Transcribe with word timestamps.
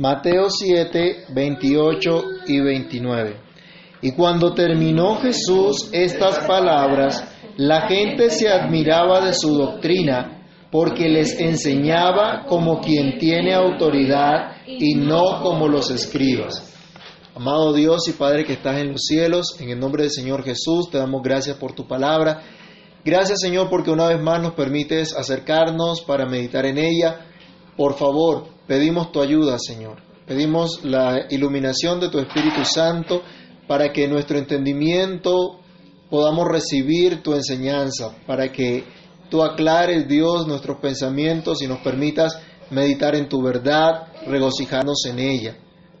Mateo 0.00 0.48
7, 0.48 1.26
28 1.28 2.22
y 2.46 2.58
29. 2.58 3.36
Y 4.00 4.12
cuando 4.12 4.54
terminó 4.54 5.16
Jesús 5.16 5.90
estas 5.92 6.38
palabras, 6.46 7.22
la 7.58 7.86
gente 7.86 8.30
se 8.30 8.48
admiraba 8.48 9.20
de 9.20 9.34
su 9.34 9.52
doctrina, 9.58 10.46
porque 10.70 11.06
les 11.10 11.38
enseñaba 11.38 12.46
como 12.48 12.80
quien 12.80 13.18
tiene 13.18 13.52
autoridad 13.52 14.52
y 14.66 14.94
no 14.94 15.42
como 15.42 15.68
los 15.68 15.90
escribas. 15.90 16.74
Amado 17.34 17.74
Dios 17.74 18.08
y 18.08 18.12
Padre 18.12 18.46
que 18.46 18.54
estás 18.54 18.78
en 18.78 18.92
los 18.92 19.02
cielos, 19.02 19.60
en 19.60 19.68
el 19.68 19.78
nombre 19.78 20.04
del 20.04 20.12
Señor 20.12 20.42
Jesús, 20.44 20.88
te 20.90 20.96
damos 20.96 21.20
gracias 21.22 21.58
por 21.58 21.74
tu 21.74 21.86
palabra. 21.86 22.40
Gracias 23.04 23.40
Señor 23.42 23.68
porque 23.68 23.90
una 23.90 24.08
vez 24.08 24.22
más 24.22 24.40
nos 24.40 24.54
permites 24.54 25.14
acercarnos 25.14 26.00
para 26.00 26.24
meditar 26.24 26.64
en 26.64 26.78
ella. 26.78 27.26
Por 27.76 27.98
favor, 27.98 28.59
pedimos 28.70 29.10
tu 29.10 29.20
ayuda, 29.20 29.58
Señor. 29.58 29.96
Pedimos 30.28 30.84
la 30.84 31.26
iluminación 31.28 31.98
de 31.98 32.08
tu 32.08 32.20
Espíritu 32.20 32.64
Santo 32.64 33.20
para 33.66 33.92
que 33.92 34.06
nuestro 34.06 34.38
entendimiento 34.38 35.58
podamos 36.08 36.46
recibir 36.46 37.20
tu 37.20 37.34
enseñanza, 37.34 38.14
para 38.28 38.52
que 38.52 38.84
tú 39.28 39.42
aclares, 39.42 40.06
Dios, 40.06 40.46
nuestros 40.46 40.78
pensamientos 40.78 41.62
y 41.62 41.66
nos 41.66 41.80
permitas 41.80 42.38
meditar 42.70 43.16
en 43.16 43.28
tu 43.28 43.42
verdad, 43.42 44.06
regocijarnos 44.28 45.04
en 45.06 45.18
ella. 45.18 45.56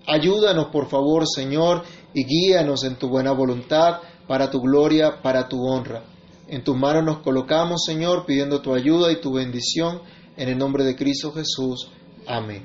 Ayúdanos, 0.06 0.66
por 0.66 0.88
favor, 0.88 1.24
Señor, 1.26 1.82
y 2.14 2.24
guíanos 2.24 2.84
en 2.84 2.94
tu 3.00 3.08
buena 3.08 3.32
voluntad, 3.32 3.98
para 4.28 4.48
tu 4.48 4.60
gloria, 4.60 5.20
para 5.22 5.48
tu 5.48 5.60
honra. 5.66 6.04
En 6.46 6.62
tus 6.62 6.76
manos 6.76 7.02
nos 7.04 7.18
colocamos, 7.18 7.82
Señor, 7.84 8.26
pidiendo 8.26 8.62
tu 8.62 8.72
ayuda 8.72 9.10
y 9.10 9.20
tu 9.20 9.32
bendición, 9.32 10.02
en 10.36 10.48
el 10.48 10.56
nombre 10.56 10.84
de 10.84 10.94
Cristo 10.94 11.32
Jesús. 11.32 11.90
Amén. 12.30 12.62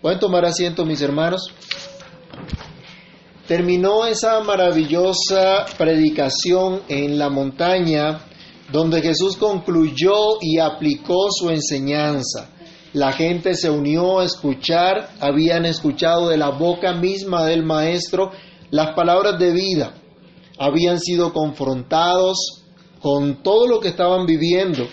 Pueden 0.00 0.20
tomar 0.20 0.44
asiento, 0.44 0.84
mis 0.84 1.02
hermanos. 1.02 1.42
Terminó 3.48 4.06
esa 4.06 4.38
maravillosa 4.38 5.66
predicación 5.76 6.82
en 6.86 7.18
la 7.18 7.28
montaña 7.28 8.20
donde 8.70 9.02
Jesús 9.02 9.36
concluyó 9.36 10.38
y 10.40 10.60
aplicó 10.60 11.26
su 11.32 11.50
enseñanza. 11.50 12.50
La 12.92 13.12
gente 13.12 13.54
se 13.54 13.68
unió 13.68 14.20
a 14.20 14.24
escuchar, 14.24 15.08
habían 15.18 15.66
escuchado 15.66 16.28
de 16.28 16.36
la 16.36 16.50
boca 16.50 16.92
misma 16.92 17.46
del 17.46 17.64
Maestro 17.64 18.30
las 18.70 18.94
palabras 18.94 19.40
de 19.40 19.50
vida, 19.50 19.94
habían 20.56 21.00
sido 21.00 21.32
confrontados 21.32 22.62
con 23.00 23.42
todo 23.42 23.66
lo 23.66 23.80
que 23.80 23.88
estaban 23.88 24.24
viviendo, 24.24 24.86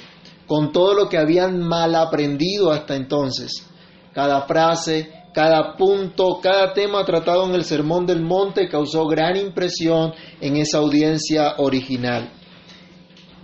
con 0.48 0.72
todo 0.72 0.96
lo 0.96 1.08
que 1.08 1.20
habían 1.20 1.60
mal 1.60 1.94
aprendido 1.94 2.72
hasta 2.72 2.96
entonces. 2.96 3.68
Cada 4.16 4.48
frase, 4.48 5.26
cada 5.34 5.76
punto, 5.76 6.40
cada 6.42 6.74
tema 6.74 7.04
tratado 7.04 7.46
en 7.46 7.54
el 7.54 7.66
Sermón 7.66 8.06
del 8.06 8.22
Monte 8.22 8.70
causó 8.70 9.06
gran 9.08 9.36
impresión 9.36 10.14
en 10.40 10.56
esa 10.56 10.78
audiencia 10.78 11.56
original. 11.58 12.32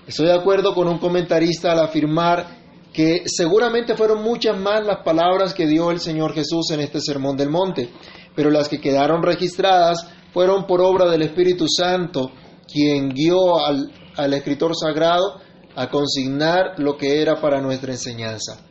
Estoy 0.07 0.27
de 0.27 0.33
acuerdo 0.33 0.73
con 0.73 0.87
un 0.87 0.97
comentarista 0.97 1.73
al 1.73 1.81
afirmar 1.81 2.61
que 2.93 3.23
seguramente 3.25 3.97
fueron 3.97 4.23
muchas 4.23 4.57
más 4.57 4.85
las 4.85 5.03
palabras 5.03 5.53
que 5.53 5.67
dio 5.67 5.91
el 5.91 5.99
Señor 5.99 6.33
Jesús 6.33 6.71
en 6.71 6.79
este 6.79 7.01
Sermón 7.01 7.35
del 7.35 7.49
Monte, 7.49 7.89
pero 8.33 8.49
las 8.49 8.69
que 8.69 8.79
quedaron 8.79 9.21
registradas 9.21 10.09
fueron 10.33 10.65
por 10.65 10.79
obra 10.79 11.11
del 11.11 11.23
Espíritu 11.23 11.65
Santo, 11.67 12.31
quien 12.71 13.09
guió 13.09 13.59
al, 13.59 13.91
al 14.15 14.33
escritor 14.33 14.71
sagrado 14.73 15.41
a 15.75 15.89
consignar 15.89 16.79
lo 16.79 16.95
que 16.95 17.21
era 17.21 17.41
para 17.41 17.59
nuestra 17.59 17.91
enseñanza. 17.91 18.70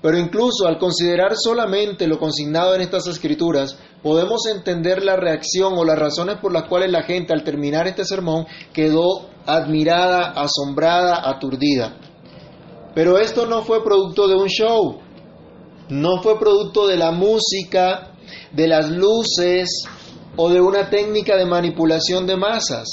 Pero 0.00 0.18
incluso 0.18 0.66
al 0.66 0.78
considerar 0.78 1.32
solamente 1.36 2.06
lo 2.06 2.18
consignado 2.18 2.74
en 2.74 2.80
estas 2.80 3.06
escrituras, 3.08 3.76
podemos 4.02 4.46
entender 4.46 5.02
la 5.02 5.16
reacción 5.16 5.74
o 5.76 5.84
las 5.84 5.98
razones 5.98 6.36
por 6.40 6.52
las 6.52 6.68
cuales 6.68 6.92
la 6.92 7.02
gente 7.02 7.32
al 7.32 7.42
terminar 7.42 7.88
este 7.88 8.04
sermón 8.04 8.46
quedó 8.72 9.28
admirada, 9.44 10.32
asombrada, 10.36 11.28
aturdida. 11.28 11.96
Pero 12.94 13.18
esto 13.18 13.46
no 13.46 13.62
fue 13.62 13.82
producto 13.82 14.28
de 14.28 14.36
un 14.36 14.48
show, 14.48 15.00
no 15.88 16.22
fue 16.22 16.38
producto 16.38 16.86
de 16.86 16.96
la 16.96 17.10
música, 17.10 18.12
de 18.52 18.68
las 18.68 18.90
luces 18.90 19.84
o 20.36 20.48
de 20.48 20.60
una 20.60 20.90
técnica 20.90 21.36
de 21.36 21.46
manipulación 21.46 22.26
de 22.26 22.36
masas, 22.36 22.86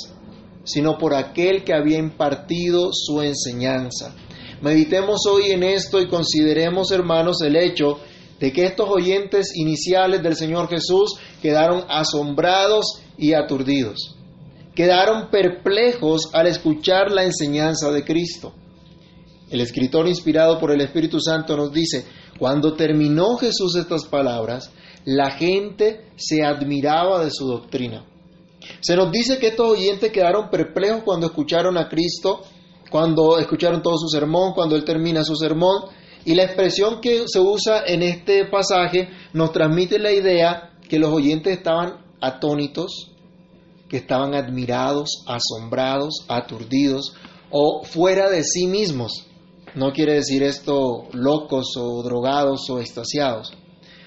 sino 0.63 0.97
por 0.97 1.13
aquel 1.13 1.63
que 1.63 1.73
había 1.73 1.99
impartido 1.99 2.89
su 2.91 3.21
enseñanza. 3.21 4.15
Meditemos 4.65 5.27
hoy 5.29 5.51
en 5.51 5.61
esto 5.61 6.01
y 6.01 6.07
consideremos, 6.07 6.89
hermanos, 6.89 7.39
el 7.43 7.55
hecho 7.55 7.99
de 8.39 8.51
que 8.51 8.65
estos 8.65 8.89
oyentes 8.89 9.51
iniciales 9.53 10.23
del 10.23 10.35
Señor 10.35 10.67
Jesús 10.69 11.19
quedaron 11.39 11.83
asombrados 11.87 12.99
y 13.15 13.33
aturdidos. 13.33 14.15
Quedaron 14.73 15.29
perplejos 15.29 16.31
al 16.33 16.47
escuchar 16.47 17.11
la 17.11 17.25
enseñanza 17.25 17.91
de 17.91 18.03
Cristo. 18.03 18.53
El 19.51 19.61
escritor 19.61 20.07
inspirado 20.07 20.57
por 20.59 20.71
el 20.71 20.81
Espíritu 20.81 21.19
Santo 21.19 21.55
nos 21.55 21.71
dice, 21.71 22.03
cuando 22.39 22.73
terminó 22.73 23.37
Jesús 23.37 23.75
estas 23.75 24.05
palabras, 24.05 24.71
la 25.05 25.29
gente 25.29 26.07
se 26.15 26.43
admiraba 26.43 27.23
de 27.23 27.29
su 27.29 27.45
doctrina. 27.45 28.03
Se 28.81 28.95
nos 28.95 29.11
dice 29.11 29.37
que 29.37 29.49
estos 29.49 29.73
oyentes 29.73 30.11
quedaron 30.11 30.49
perplejos 30.49 31.03
cuando 31.03 31.27
escucharon 31.27 31.77
a 31.77 31.87
Cristo 31.87 32.41
cuando 32.89 33.37
escucharon 33.37 33.81
todo 33.81 33.97
su 33.97 34.07
sermón, 34.07 34.53
cuando 34.53 34.75
él 34.75 34.83
termina 34.83 35.23
su 35.23 35.35
sermón. 35.35 35.83
Y 36.25 36.33
la 36.33 36.43
expresión 36.43 37.01
que 37.01 37.25
se 37.27 37.39
usa 37.39 37.83
en 37.85 38.01
este 38.01 38.45
pasaje 38.45 39.09
nos 39.33 39.51
transmite 39.51 39.99
la 39.99 40.11
idea 40.11 40.71
que 40.89 40.99
los 40.99 41.11
oyentes 41.11 41.57
estaban 41.57 42.05
atónitos, 42.19 43.11
que 43.87 43.97
estaban 43.97 44.33
admirados, 44.33 45.23
asombrados, 45.27 46.25
aturdidos 46.27 47.13
o 47.51 47.83
fuera 47.83 48.29
de 48.29 48.43
sí 48.43 48.67
mismos. 48.67 49.27
No 49.75 49.91
quiere 49.91 50.13
decir 50.13 50.41
esto 50.41 51.07
locos 51.11 51.75
o 51.77 52.01
drogados 52.01 52.69
o 52.69 52.79
extasiados, 52.79 53.53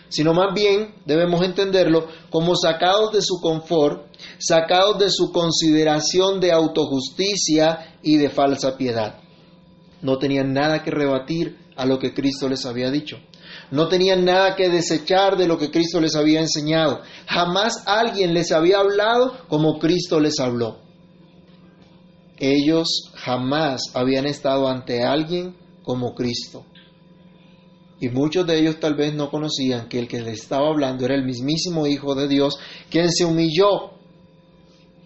sino 0.09 0.33
más 0.35 0.55
bien 0.55 0.95
debemos 1.05 1.45
entenderlo 1.45 2.07
como 2.31 2.57
sacados 2.57 3.13
de 3.13 3.23
su 3.23 3.41
confort, 3.41 4.07
sacados 4.39 4.99
de 4.99 5.11
su 5.11 5.33
consideración 5.33 6.41
de 6.41 6.53
autojusticia 6.53 7.99
y 8.03 8.17
de 8.17 8.31
falsa 8.31 8.77
piedad. 8.77 9.21
No 10.01 10.19
tenían 10.19 10.53
nada 10.53 10.83
que 10.83 10.91
rebatir 10.91 11.59
a 11.77 11.87
lo 11.87 11.99
que 11.99 12.15
Cristo 12.15 12.49
les 12.49 12.65
había 12.67 12.91
dicho. 12.91 13.19
No 13.71 13.89
tenían 13.89 14.25
nada 14.25 14.57
que 14.57 14.69
desechar 14.69 15.37
de 15.37 15.47
lo 15.47 15.59
que 15.59 15.71
Cristo 15.71 16.01
les 16.01 16.15
había 16.17 16.41
enseñado. 16.41 17.03
Jamás 17.27 17.83
alguien 17.87 18.35
les 18.35 18.53
había 18.53 18.79
hablado 18.79 19.37
como 19.49 19.79
Cristo 19.79 20.21
les 20.21 20.39
habló. 20.39 20.79
Ellos 22.39 23.11
jamás 23.15 23.83
habían 23.95 24.27
estado 24.27 24.69
ante 24.69 25.03
alguien 25.03 25.57
como 25.83 26.15
Cristo. 26.15 26.65
Y 28.01 28.09
muchos 28.11 28.47
de 28.47 28.59
ellos 28.59 28.79
tal 28.79 28.95
vez 28.95 29.15
no 29.15 29.31
conocían 29.31 29.89
que 29.89 29.99
el 29.99 30.07
que 30.07 30.21
les 30.21 30.43
estaba 30.43 30.69
hablando 30.69 31.05
era 31.05 31.15
el 31.15 31.25
mismísimo 31.25 31.87
Hijo 31.87 32.15
de 32.15 32.29
Dios, 32.29 32.59
quien 32.91 33.11
se 33.11 33.25
humilló 33.25 33.99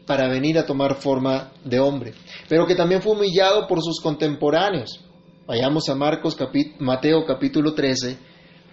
para 0.06 0.28
venir 0.28 0.58
a 0.58 0.66
tomar 0.66 0.96
forma 0.96 1.52
de 1.64 1.80
hombre, 1.80 2.12
pero 2.48 2.66
que 2.66 2.74
también 2.74 3.00
fue 3.00 3.12
humillado 3.12 3.66
por 3.66 3.82
sus 3.82 4.00
contemporáneos. 4.00 5.00
Vayamos 5.46 5.88
a 5.88 5.94
Marcos 5.94 6.36
Mateo 6.78 7.24
capítulo 7.24 7.72
13, 7.72 8.18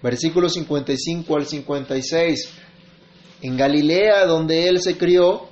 versículos 0.03 0.53
55 0.53 1.35
al 1.35 1.45
56. 1.45 2.53
En 3.41 3.55
Galilea, 3.55 4.25
donde 4.25 4.67
él 4.67 4.81
se 4.81 4.97
crió, 4.97 5.47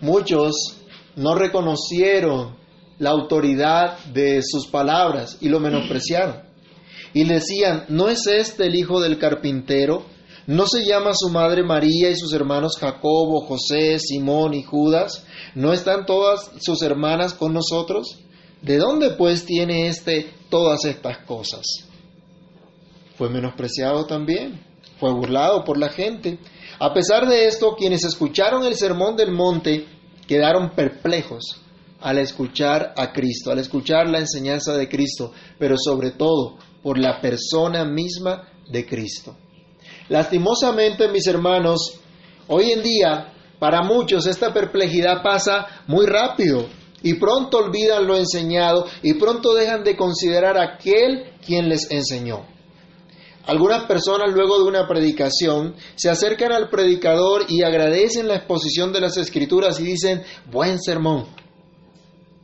muchos 0.00 0.80
no 1.16 1.34
reconocieron 1.34 2.56
la 2.98 3.10
autoridad 3.10 3.98
de 4.06 4.40
sus 4.42 4.66
palabras 4.68 5.38
y 5.40 5.48
lo 5.48 5.60
menospreciaron. 5.60 6.53
Y 7.14 7.24
decían, 7.24 7.84
¿no 7.88 8.08
es 8.08 8.26
este 8.26 8.66
el 8.66 8.74
hijo 8.74 9.00
del 9.00 9.18
carpintero? 9.18 10.04
¿No 10.46 10.66
se 10.66 10.84
llama 10.84 11.12
su 11.14 11.30
madre 11.30 11.62
María 11.62 12.10
y 12.10 12.16
sus 12.16 12.32
hermanos 12.34 12.76
Jacobo, 12.78 13.40
José, 13.46 13.98
Simón 13.98 14.52
y 14.52 14.62
Judas? 14.62 15.24
¿No 15.54 15.72
están 15.72 16.04
todas 16.04 16.50
sus 16.60 16.82
hermanas 16.82 17.32
con 17.32 17.54
nosotros? 17.54 18.18
¿De 18.60 18.78
dónde 18.78 19.10
pues 19.10 19.46
tiene 19.46 19.86
éste 19.86 20.34
todas 20.50 20.84
estas 20.84 21.18
cosas? 21.18 21.62
Fue 23.16 23.30
menospreciado 23.30 24.06
también, 24.06 24.60
fue 24.98 25.12
burlado 25.12 25.64
por 25.64 25.78
la 25.78 25.90
gente. 25.90 26.38
A 26.80 26.92
pesar 26.92 27.28
de 27.28 27.46
esto, 27.46 27.76
quienes 27.76 28.04
escucharon 28.04 28.64
el 28.64 28.74
sermón 28.74 29.16
del 29.16 29.30
monte 29.30 29.86
quedaron 30.26 30.70
perplejos 30.70 31.63
al 32.04 32.18
escuchar 32.18 32.92
a 32.98 33.12
Cristo, 33.12 33.50
al 33.50 33.60
escuchar 33.60 34.06
la 34.10 34.18
enseñanza 34.18 34.76
de 34.76 34.90
Cristo, 34.90 35.32
pero 35.58 35.74
sobre 35.78 36.10
todo 36.10 36.58
por 36.82 36.98
la 36.98 37.18
persona 37.18 37.86
misma 37.86 38.46
de 38.68 38.84
Cristo. 38.84 39.34
Lastimosamente, 40.10 41.08
mis 41.08 41.26
hermanos, 41.26 41.98
hoy 42.48 42.72
en 42.72 42.82
día, 42.82 43.32
para 43.58 43.82
muchos 43.82 44.26
esta 44.26 44.52
perplejidad 44.52 45.22
pasa 45.22 45.66
muy 45.86 46.04
rápido 46.04 46.66
y 47.02 47.14
pronto 47.14 47.56
olvidan 47.56 48.06
lo 48.06 48.18
enseñado 48.18 48.86
y 49.02 49.14
pronto 49.14 49.54
dejan 49.54 49.82
de 49.82 49.96
considerar 49.96 50.58
a 50.58 50.74
aquel 50.74 51.32
quien 51.44 51.70
les 51.70 51.90
enseñó. 51.90 52.44
Algunas 53.46 53.86
personas 53.86 54.30
luego 54.30 54.58
de 54.58 54.64
una 54.64 54.86
predicación 54.86 55.74
se 55.96 56.10
acercan 56.10 56.52
al 56.52 56.68
predicador 56.68 57.46
y 57.48 57.62
agradecen 57.62 58.28
la 58.28 58.36
exposición 58.36 58.92
de 58.92 59.00
las 59.00 59.16
escrituras 59.16 59.80
y 59.80 59.84
dicen, 59.84 60.22
buen 60.50 60.78
sermón, 60.78 61.26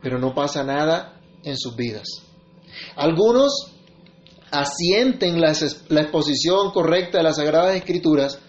pero 0.01 0.19
no 0.19 0.33
pasa 0.33 0.63
nada 0.63 1.19
en 1.43 1.57
sus 1.57 1.75
vidas. 1.75 2.07
Algunos 2.95 3.71
asienten 4.51 5.39
la, 5.39 5.51
exposición 5.51 6.71
correcta 6.71 7.19
de 7.19 7.23
las 7.23 7.37
Sagradas 7.37 7.75
Escrituras, 7.75 8.39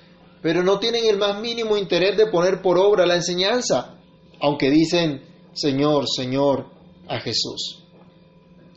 pero 0.42 0.62
no 0.62 0.78
tienen 0.78 1.04
el 1.06 1.18
más 1.18 1.40
mínimo 1.40 1.76
interés 1.76 2.16
de 2.16 2.26
poner 2.26 2.60
por 2.60 2.78
obra 2.78 3.06
la 3.06 3.14
enseñanza, 3.14 3.94
aunque 4.40 4.70
dicen, 4.70 5.22
Señor, 5.54 6.06
Señor, 6.08 6.66
a 7.08 7.20
Jesús. 7.20 7.84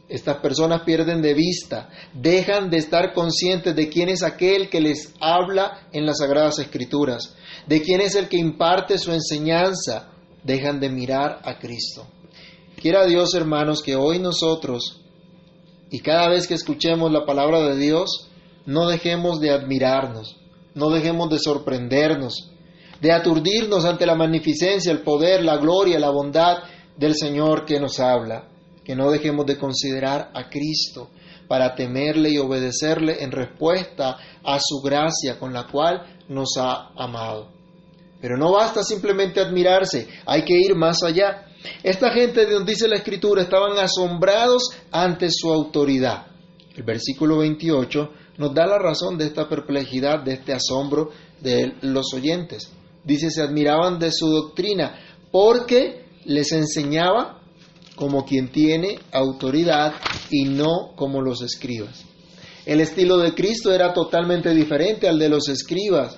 Estas 0.07 0.37
personas 0.37 0.83
pierden 0.83 1.23
de 1.23 1.33
vista, 1.33 1.89
dejan 2.13 2.69
de 2.69 2.77
estar 2.77 3.13
conscientes 3.13 3.75
de 3.75 3.89
quién 3.89 4.09
es 4.09 4.21
aquel 4.21 4.69
que 4.69 4.79
les 4.79 5.11
habla 5.19 5.87
en 5.91 6.05
las 6.05 6.19
Sagradas 6.19 6.59
Escrituras, 6.59 7.35
de 7.65 7.81
quién 7.81 8.01
es 8.01 8.13
el 8.13 8.29
que 8.29 8.37
imparte 8.37 8.99
su 8.99 9.11
enseñanza, 9.11 10.11
dejan 10.43 10.79
de 10.79 10.89
mirar 10.89 11.41
a 11.43 11.57
Cristo. 11.57 12.05
Quiera 12.81 13.05
Dios, 13.05 13.33
hermanos, 13.33 13.81
que 13.81 13.95
hoy 13.95 14.19
nosotros, 14.19 15.01
y 15.89 15.99
cada 15.99 16.29
vez 16.29 16.47
que 16.47 16.53
escuchemos 16.53 17.11
la 17.11 17.25
palabra 17.25 17.61
de 17.61 17.77
Dios, 17.77 18.29
no 18.65 18.87
dejemos 18.87 19.39
de 19.39 19.51
admirarnos, 19.51 20.37
no 20.73 20.89
dejemos 20.89 21.29
de 21.29 21.39
sorprendernos, 21.39 22.51
de 23.01 23.11
aturdirnos 23.11 23.85
ante 23.85 24.05
la 24.05 24.15
magnificencia, 24.15 24.91
el 24.91 25.01
poder, 25.01 25.43
la 25.43 25.57
gloria, 25.57 25.99
la 25.99 26.09
bondad 26.09 26.59
del 26.97 27.15
Señor 27.15 27.65
que 27.65 27.79
nos 27.79 27.99
habla 27.99 28.49
que 28.85 28.95
no 28.95 29.11
dejemos 29.11 29.45
de 29.45 29.57
considerar 29.57 30.31
a 30.33 30.47
Cristo 30.49 31.09
para 31.49 31.75
temerle 31.75 32.29
y 32.29 32.37
obedecerle 32.37 33.23
en 33.23 33.31
respuesta 33.31 34.17
a 34.43 34.59
su 34.59 34.79
gracia 34.81 35.37
con 35.37 35.51
la 35.51 35.67
cual 35.67 36.19
nos 36.29 36.55
ha 36.57 36.91
amado. 36.95 37.51
Pero 38.21 38.37
no 38.37 38.53
basta 38.53 38.83
simplemente 38.83 39.41
admirarse, 39.41 40.07
hay 40.25 40.43
que 40.43 40.53
ir 40.57 40.75
más 40.75 41.03
allá. 41.03 41.44
Esta 41.83 42.11
gente, 42.11 42.45
de 42.45 42.53
donde 42.53 42.73
dice 42.73 42.87
la 42.87 42.97
Escritura, 42.97 43.43
estaban 43.43 43.77
asombrados 43.77 44.69
ante 44.91 45.29
su 45.31 45.51
autoridad. 45.51 46.27
El 46.75 46.83
versículo 46.83 47.37
28 47.37 48.09
nos 48.37 48.53
da 48.53 48.67
la 48.67 48.77
razón 48.77 49.17
de 49.17 49.25
esta 49.25 49.47
perplejidad, 49.47 50.23
de 50.23 50.33
este 50.33 50.53
asombro 50.53 51.11
de 51.41 51.75
los 51.81 52.13
oyentes. 52.13 52.71
Dice, 53.03 53.29
se 53.29 53.41
admiraban 53.41 53.99
de 53.99 54.11
su 54.11 54.27
doctrina 54.27 54.99
porque 55.31 56.05
les 56.25 56.51
enseñaba 56.51 57.41
como 57.95 58.25
quien 58.25 58.51
tiene 58.51 58.99
autoridad 59.11 59.93
y 60.29 60.45
no 60.45 60.93
como 60.95 61.21
los 61.21 61.41
escribas. 61.41 62.03
El 62.65 62.81
estilo 62.81 63.17
de 63.17 63.33
Cristo 63.33 63.71
era 63.71 63.93
totalmente 63.93 64.53
diferente 64.53 65.07
al 65.07 65.19
de 65.19 65.29
los 65.29 65.47
escribas. 65.49 66.17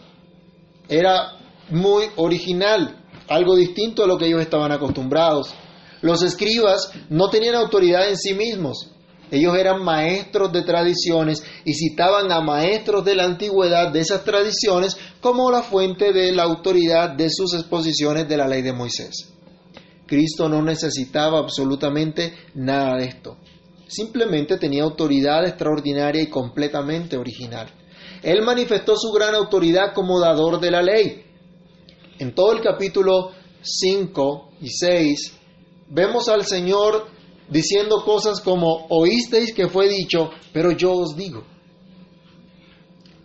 Era 0.87 1.37
muy 1.69 2.05
original, 2.15 3.05
algo 3.27 3.55
distinto 3.55 4.03
a 4.03 4.07
lo 4.07 4.17
que 4.17 4.27
ellos 4.27 4.41
estaban 4.41 4.71
acostumbrados. 4.71 5.53
Los 6.01 6.23
escribas 6.23 6.91
no 7.09 7.29
tenían 7.29 7.55
autoridad 7.55 8.09
en 8.09 8.17
sí 8.17 8.33
mismos. 8.33 8.91
Ellos 9.29 9.57
eran 9.57 9.83
maestros 9.83 10.53
de 10.53 10.63
tradiciones 10.63 11.43
y 11.65 11.73
citaban 11.73 12.31
a 12.31 12.39
maestros 12.39 13.03
de 13.03 13.15
la 13.15 13.25
antigüedad 13.25 13.91
de 13.91 13.99
esas 13.99 14.23
tradiciones 14.23 14.97
como 15.19 15.51
la 15.51 15.63
fuente 15.63 16.13
de 16.13 16.31
la 16.31 16.43
autoridad 16.43 17.09
de 17.09 17.29
sus 17.29 17.53
exposiciones 17.53 18.27
de 18.29 18.37
la 18.37 18.47
ley 18.47 18.61
de 18.61 18.71
Moisés. 18.71 19.33
Cristo 20.05 20.47
no 20.47 20.61
necesitaba 20.61 21.39
absolutamente 21.39 22.33
nada 22.55 22.95
de 22.95 23.05
esto. 23.05 23.37
Simplemente 23.87 24.57
tenía 24.57 24.83
autoridad 24.83 25.45
extraordinaria 25.45 26.21
y 26.21 26.27
completamente 26.27 27.17
original. 27.17 27.67
Él 28.23 28.41
manifestó 28.41 28.95
su 28.95 29.11
gran 29.11 29.35
autoridad 29.35 29.93
como 29.93 30.19
dador 30.19 30.59
de 30.59 30.71
la 30.71 30.81
ley. 30.81 31.25
En 32.19 32.33
todo 32.33 32.51
el 32.53 32.61
capítulo 32.61 33.31
5 33.61 34.49
y 34.61 34.69
6 34.69 35.37
vemos 35.89 36.27
al 36.29 36.45
Señor 36.45 37.07
diciendo 37.49 38.03
cosas 38.03 38.41
como, 38.41 38.87
oísteis 38.89 39.53
que 39.53 39.67
fue 39.67 39.87
dicho, 39.87 40.29
pero 40.51 40.71
yo 40.71 40.93
os 40.93 41.15
digo. 41.15 41.43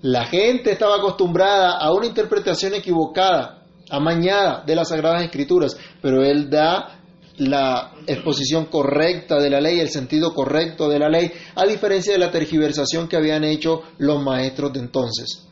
La 0.02 0.26
gente 0.26 0.72
estaba 0.72 0.96
acostumbrada 0.96 1.78
a 1.78 1.92
una 1.92 2.06
interpretación 2.06 2.74
equivocada 2.74 3.64
amañada 3.88 4.64
de 4.64 4.74
las 4.74 4.88
Sagradas 4.88 5.22
Escrituras, 5.22 5.76
pero 6.00 6.24
él 6.24 6.50
da 6.50 7.00
la 7.36 7.94
exposición 8.06 8.66
correcta 8.66 9.38
de 9.38 9.50
la 9.50 9.60
ley, 9.60 9.80
el 9.80 9.88
sentido 9.88 10.34
correcto 10.34 10.88
de 10.88 10.98
la 10.98 11.08
ley, 11.08 11.30
a 11.54 11.64
diferencia 11.66 12.12
de 12.12 12.18
la 12.18 12.30
tergiversación 12.30 13.08
que 13.08 13.16
habían 13.16 13.44
hecho 13.44 13.82
los 13.98 14.22
maestros 14.22 14.72
de 14.72 14.80
entonces. 14.80 15.46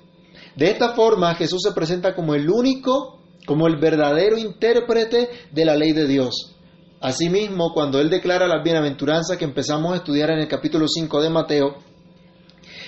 De 0.56 0.70
esta 0.70 0.94
forma, 0.94 1.34
Jesús 1.34 1.62
se 1.62 1.72
presenta 1.72 2.14
como 2.14 2.34
el 2.34 2.50
único, 2.50 3.19
como 3.50 3.66
el 3.66 3.78
verdadero 3.78 4.38
intérprete 4.38 5.28
de 5.50 5.64
la 5.64 5.74
ley 5.74 5.90
de 5.90 6.06
Dios. 6.06 6.54
Asimismo, 7.00 7.72
cuando 7.74 7.98
Él 7.98 8.08
declara 8.08 8.46
las 8.46 8.62
bienaventuranzas 8.62 9.36
que 9.36 9.44
empezamos 9.44 9.92
a 9.92 9.96
estudiar 9.96 10.30
en 10.30 10.38
el 10.38 10.46
capítulo 10.46 10.86
5 10.86 11.20
de 11.20 11.30
Mateo, 11.30 11.74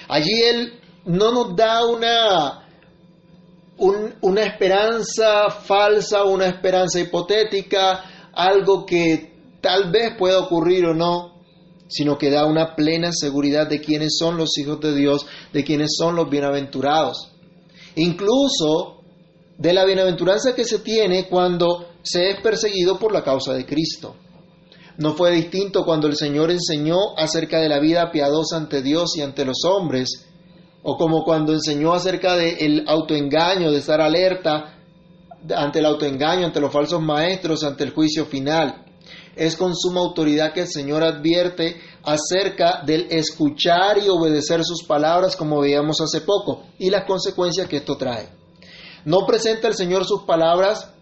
allí 0.07 0.41
Él 0.41 0.79
no 1.07 1.33
nos 1.33 1.57
da 1.57 1.85
una 1.85 2.69
una 4.21 4.43
esperanza 4.43 5.51
falsa, 5.51 6.23
una 6.23 6.47
esperanza 6.47 7.01
hipotética, 7.01 8.31
algo 8.33 8.87
que 8.87 9.57
tal 9.61 9.91
vez 9.91 10.15
pueda 10.17 10.39
ocurrir 10.39 10.87
o 10.87 10.95
no, 10.95 11.43
sino 11.89 12.17
que 12.17 12.31
da 12.31 12.47
una 12.47 12.77
plena 12.77 13.11
seguridad 13.11 13.67
de 13.67 13.81
quiénes 13.81 14.17
son 14.17 14.37
los 14.37 14.57
hijos 14.59 14.79
de 14.79 14.95
Dios, 14.95 15.27
de 15.53 15.65
quiénes 15.65 15.97
son 15.99 16.15
los 16.15 16.31
bienaventurados. 16.31 17.33
Incluso 17.97 19.02
de 19.63 19.73
la 19.73 19.85
bienaventuranza 19.85 20.57
que 20.57 20.65
se 20.65 20.81
tiene 20.81 21.29
cuando 21.29 21.87
se 22.03 22.31
es 22.31 22.41
perseguido 22.41 22.99
por 22.99 23.13
la 23.13 23.23
causa 23.23 23.53
de 23.53 23.65
Cristo. 23.65 24.17
No 24.99 25.15
fue 25.15 25.31
distinto 25.31 25.85
cuando 25.85 26.09
el 26.09 26.17
Señor 26.17 26.51
enseñó 26.51 27.17
acerca 27.17 27.61
de 27.61 27.69
la 27.69 27.79
vida 27.79 28.11
piadosa 28.11 28.57
ante 28.57 28.83
Dios 28.83 29.17
y 29.17 29.23
ante 29.23 29.45
los 29.45 29.59
hombres, 29.65 30.27
o 30.83 30.97
como 30.97 31.23
cuando 31.23 31.53
enseñó 31.53 31.95
acerca 31.95 32.35
del 32.35 32.85
autoengaño, 32.89 33.71
de 33.71 33.79
estar 33.79 34.01
alerta 34.01 34.81
ante 35.55 35.79
el 35.79 35.87
autoengaño, 35.87 36.47
ante 36.47 36.61
los 36.61 36.73
falsos 36.73 37.01
maestros, 37.01 37.63
ante 37.63 37.85
el 37.85 37.91
juicio 37.91 38.27
final. 38.27 38.85
Es 39.37 39.55
con 39.55 39.77
suma 39.77 40.01
autoridad 40.01 40.53
que 40.53 40.63
el 40.63 40.69
Señor 40.69 41.05
advierte 41.05 41.77
acerca 42.03 42.83
del 42.85 43.07
escuchar 43.11 43.99
y 43.99 44.09
obedecer 44.09 44.65
sus 44.65 44.83
palabras, 44.83 45.37
como 45.37 45.61
veíamos 45.61 46.01
hace 46.01 46.23
poco, 46.23 46.65
y 46.81 46.91
las 46.91 47.05
consecuencias 47.05 47.69
que 47.69 47.77
esto 47.77 47.97
trae. 47.97 48.42
No 49.05 49.27
presenta 49.27 49.69
el 49.69 49.75
Señor 49.75 50.05
sus 50.05 50.23
palabras 50.23 50.95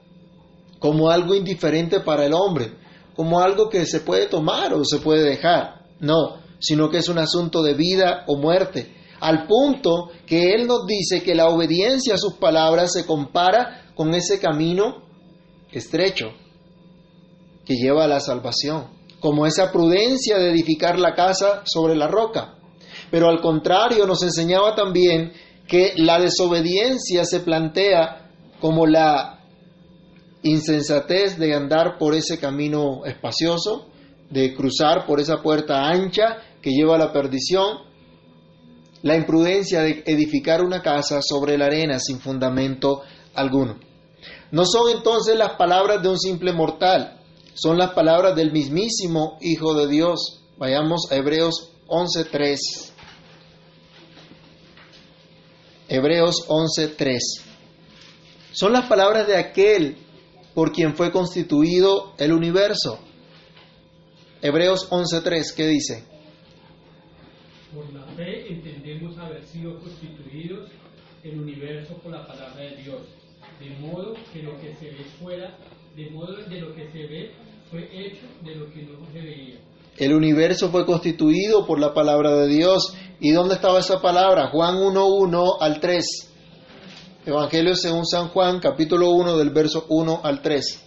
como 0.79 1.11
algo 1.11 1.35
indiferente 1.35 2.01
para 2.01 2.25
el 2.25 2.33
hombre, 2.33 2.75
como 3.15 3.41
algo 3.41 3.69
que 3.69 3.85
se 3.87 4.01
puede 4.01 4.27
tomar 4.27 4.73
o 4.73 4.85
se 4.85 4.99
puede 4.99 5.23
dejar. 5.23 5.87
No, 6.01 6.39
sino 6.59 6.89
que 6.89 6.99
es 6.99 7.09
un 7.09 7.19
asunto 7.19 7.63
de 7.63 7.75
vida 7.75 8.25
o 8.27 8.37
muerte 8.37 9.01
al 9.21 9.47
punto 9.47 10.11
que 10.27 10.55
Él 10.55 10.67
nos 10.67 10.87
dice 10.87 11.23
que 11.23 11.35
la 11.35 11.49
obediencia 11.49 12.15
a 12.15 12.19
sus 12.19 12.35
palabras 12.35 12.93
se 12.93 13.07
compara 13.07 13.93
con 13.95 14.15
ese 14.15 14.41
camino 14.41 15.05
estrecho 15.71 16.33
que 17.65 17.75
lleva 17.75 18.05
a 18.05 18.09
la 18.09 18.21
salvación, 18.21 18.87
como 19.21 19.47
esa 19.47 19.71
prudencia 19.71 20.39
de 20.39 20.51
edificar 20.51 20.99
la 20.99 21.15
casa 21.15 21.63
sobre 21.67 21.95
la 21.95 22.09
roca. 22.09 22.57
Pero 23.11 23.29
al 23.29 23.41
contrario 23.41 24.07
nos 24.07 24.23
enseñaba 24.23 24.75
también 24.75 25.33
que 25.71 25.93
la 25.97 26.19
desobediencia 26.19 27.25
se 27.25 27.39
plantea 27.41 28.29
como 28.61 28.89
la 28.89 29.39
insensatez 30.43 31.39
de 31.39 31.55
andar 31.55 31.97
por 31.97 32.17
ese 32.17 32.41
camino 32.41 33.05
espacioso, 33.05 33.87
de 34.31 34.53
cruzar 34.53 35.07
por 35.07 35.21
esa 35.21 35.41
puerta 35.43 35.89
ancha 35.89 36.39
que 36.61 36.71
lleva 36.71 36.97
a 36.97 36.99
la 36.99 37.13
perdición, 37.13 37.79
la 39.03 39.17
imprudencia 39.17 39.83
de 39.83 40.03
edificar 40.07 40.61
una 40.61 40.83
casa 40.83 41.21
sobre 41.23 41.57
la 41.57 41.67
arena 41.67 42.01
sin 42.01 42.19
fundamento 42.19 43.03
alguno. 43.35 43.79
No 44.51 44.67
son 44.67 44.91
entonces 44.91 45.37
las 45.37 45.53
palabras 45.53 46.03
de 46.03 46.09
un 46.09 46.19
simple 46.19 46.53
mortal, 46.53 47.21
son 47.55 47.79
las 47.79 47.93
palabras 47.93 48.35
del 48.35 48.51
mismísimo 48.51 49.39
Hijo 49.41 49.75
de 49.75 49.87
Dios. 49.87 50.43
Vayamos 50.59 51.13
a 51.13 51.17
Hebreos 51.17 51.71
11.3. 51.87 52.90
Hebreos 55.93 56.47
11.3. 56.49 57.19
Son 58.53 58.73
las 58.73 58.87
palabras 58.87 59.27
de 59.27 59.37
aquel 59.37 59.97
por 60.55 60.71
quien 60.71 60.95
fue 60.95 61.11
constituido 61.11 62.15
el 62.17 62.33
universo. 62.33 63.01
Hebreos 64.41 64.89
11.3, 64.89 65.53
¿qué 65.57 65.67
dice? 65.67 66.05
Por 67.75 67.93
la 67.93 68.05
fe 68.15 68.53
entendemos 68.53 69.19
haber 69.19 69.45
sido 69.45 69.81
constituidos 69.81 70.71
el 71.25 71.41
universo 71.41 71.95
por 71.97 72.13
la 72.13 72.25
palabra 72.25 72.63
de 72.63 72.77
Dios, 72.77 73.03
de 73.59 73.71
modo 73.81 74.15
que 74.33 74.45
lo 74.45 74.61
que 74.61 74.73
se 74.77 74.91
ve 74.91 75.05
fuera, 75.21 75.59
de 75.97 76.09
modo 76.11 76.37
de 76.37 76.61
lo 76.61 76.73
que 76.73 76.89
se 76.93 77.07
ve 77.09 77.33
fue 77.69 77.89
hecho 77.93 78.27
de 78.45 78.55
lo 78.55 78.73
que 78.73 78.83
no 78.83 79.13
se 79.13 79.21
veía. 79.21 79.59
El 79.97 80.15
universo 80.15 80.71
fue 80.71 80.87
constituido 80.87 81.67
por 81.67 81.79
la 81.79 81.93
palabra 81.93 82.35
de 82.35 82.49
Dios. 82.49 82.95
¿Y 83.21 83.33
dónde 83.33 83.55
estaba 83.55 83.81
esa 83.81 84.01
palabra? 84.01 84.49
Juan 84.51 84.77
1.1 84.77 85.57
al 85.61 85.81
3. 85.81 86.05
Evangelio 87.27 87.77
según 87.77 88.07
San 88.07 88.29
Juan, 88.29 88.61
capítulo 88.61 89.11
1 89.11 89.37
del 89.37 89.51
verso 89.51 89.85
1 89.89 90.21
al 90.25 90.41
3. 90.41 90.87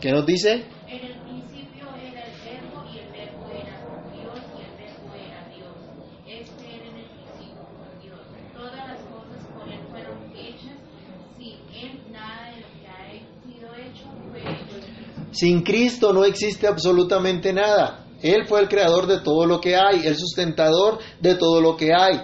¿Qué 0.00 0.12
nos 0.12 0.24
dice? 0.24 0.64
En 0.88 1.04
el 1.04 1.20
principio 1.20 1.84
era 1.94 2.24
el 2.24 2.32
verbo 2.40 2.84
y 2.88 2.98
el 3.00 3.12
verbo 3.12 3.50
era 3.50 3.84
con 3.84 4.00
Dios 4.14 4.38
y 4.56 4.62
el 4.62 4.72
verbo 4.80 5.12
era 5.14 5.44
Dios. 5.52 5.76
Este 6.26 6.74
era 6.74 6.86
en 6.86 6.96
el 6.96 7.10
principio 7.10 7.66
con 7.76 8.00
Dios. 8.00 8.20
Todas 8.56 8.88
las 8.88 9.00
cosas 9.10 9.44
por 9.52 9.68
él 9.68 9.80
fueron 9.90 10.16
hechas. 10.34 10.78
Sin 11.36 11.58
él 11.74 12.00
nada 12.12 12.54
de 12.54 12.60
lo 12.62 12.68
que 12.80 12.88
ha 12.88 13.12
sido 13.44 13.74
hecho 13.74 14.06
fue 14.30 14.40
hecho. 14.40 14.78
Sin 15.40 15.62
Cristo 15.62 16.12
no 16.12 16.26
existe 16.26 16.66
absolutamente 16.66 17.50
nada. 17.54 18.04
Él 18.20 18.46
fue 18.46 18.60
el 18.60 18.68
creador 18.68 19.06
de 19.06 19.20
todo 19.20 19.46
lo 19.46 19.58
que 19.58 19.74
hay, 19.74 20.06
el 20.06 20.14
sustentador 20.14 20.98
de 21.18 21.34
todo 21.34 21.62
lo 21.62 21.78
que 21.78 21.94
hay. 21.94 22.20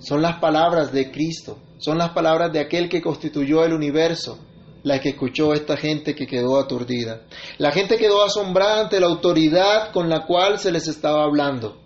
Son 0.00 0.20
las 0.20 0.38
palabras 0.38 0.92
de 0.92 1.10
Cristo, 1.10 1.56
son 1.78 1.96
las 1.96 2.10
palabras 2.10 2.52
de 2.52 2.60
aquel 2.60 2.90
que 2.90 3.00
constituyó 3.00 3.64
el 3.64 3.72
universo, 3.72 4.38
las 4.82 5.00
que 5.00 5.08
escuchó 5.08 5.54
esta 5.54 5.78
gente 5.78 6.14
que 6.14 6.26
quedó 6.26 6.58
aturdida. 6.58 7.22
La 7.56 7.72
gente 7.72 7.96
quedó 7.96 8.22
asombrada 8.22 8.82
ante 8.82 9.00
la 9.00 9.06
autoridad 9.06 9.90
con 9.90 10.10
la 10.10 10.26
cual 10.26 10.58
se 10.58 10.72
les 10.72 10.88
estaba 10.88 11.24
hablando. 11.24 11.78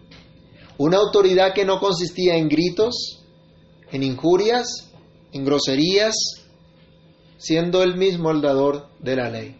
Una 0.79 0.97
autoridad 0.97 1.55
que 1.55 1.65
no 1.65 1.79
consistía 1.79 2.35
en 2.35 2.49
gritos, 2.49 3.23
en 3.93 4.03
injurias, 4.03 4.91
en 5.31 5.45
groserías, 5.45 6.17
siendo 7.37 7.85
él 7.85 7.95
mismo 7.95 8.33
el 8.33 8.41
dador 8.41 8.89
de 8.99 9.15
la 9.15 9.31
ley. 9.31 9.59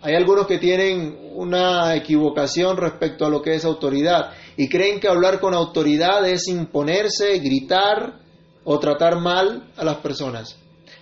Hay 0.00 0.14
algunos 0.14 0.46
que 0.46 0.58
tienen 0.58 1.18
una 1.34 1.94
equivocación 1.96 2.76
respecto 2.76 3.26
a 3.26 3.30
lo 3.30 3.42
que 3.42 3.54
es 3.54 3.64
autoridad 3.64 4.32
y 4.56 4.68
creen 4.68 5.00
que 5.00 5.08
hablar 5.08 5.40
con 5.40 5.54
autoridad 5.54 6.28
es 6.28 6.46
imponerse, 6.46 7.38
gritar 7.40 8.20
o 8.64 8.78
tratar 8.78 9.18
mal 9.18 9.72
a 9.76 9.84
las 9.84 9.96
personas. 9.96 10.56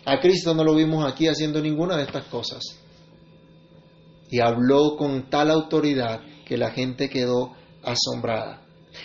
A 0.07 0.19
Cristo 0.21 0.55
no 0.55 0.65
lo 0.65 0.75
vimos 0.75 1.05
aquí 1.05 1.29
haciendo 1.29 1.61
ninguna 1.61 1.97
de 1.97 2.05
estas 2.05 2.25
cosas. 2.25 2.63
Y 4.31 4.41
habló 4.41 4.97
con 4.97 5.29
tal 5.29 5.51
autoridad 5.51 6.21
que 6.47 6.57
la 6.57 6.71
gente 6.71 7.11
quedó 7.11 7.55
asombrada. 7.83 8.63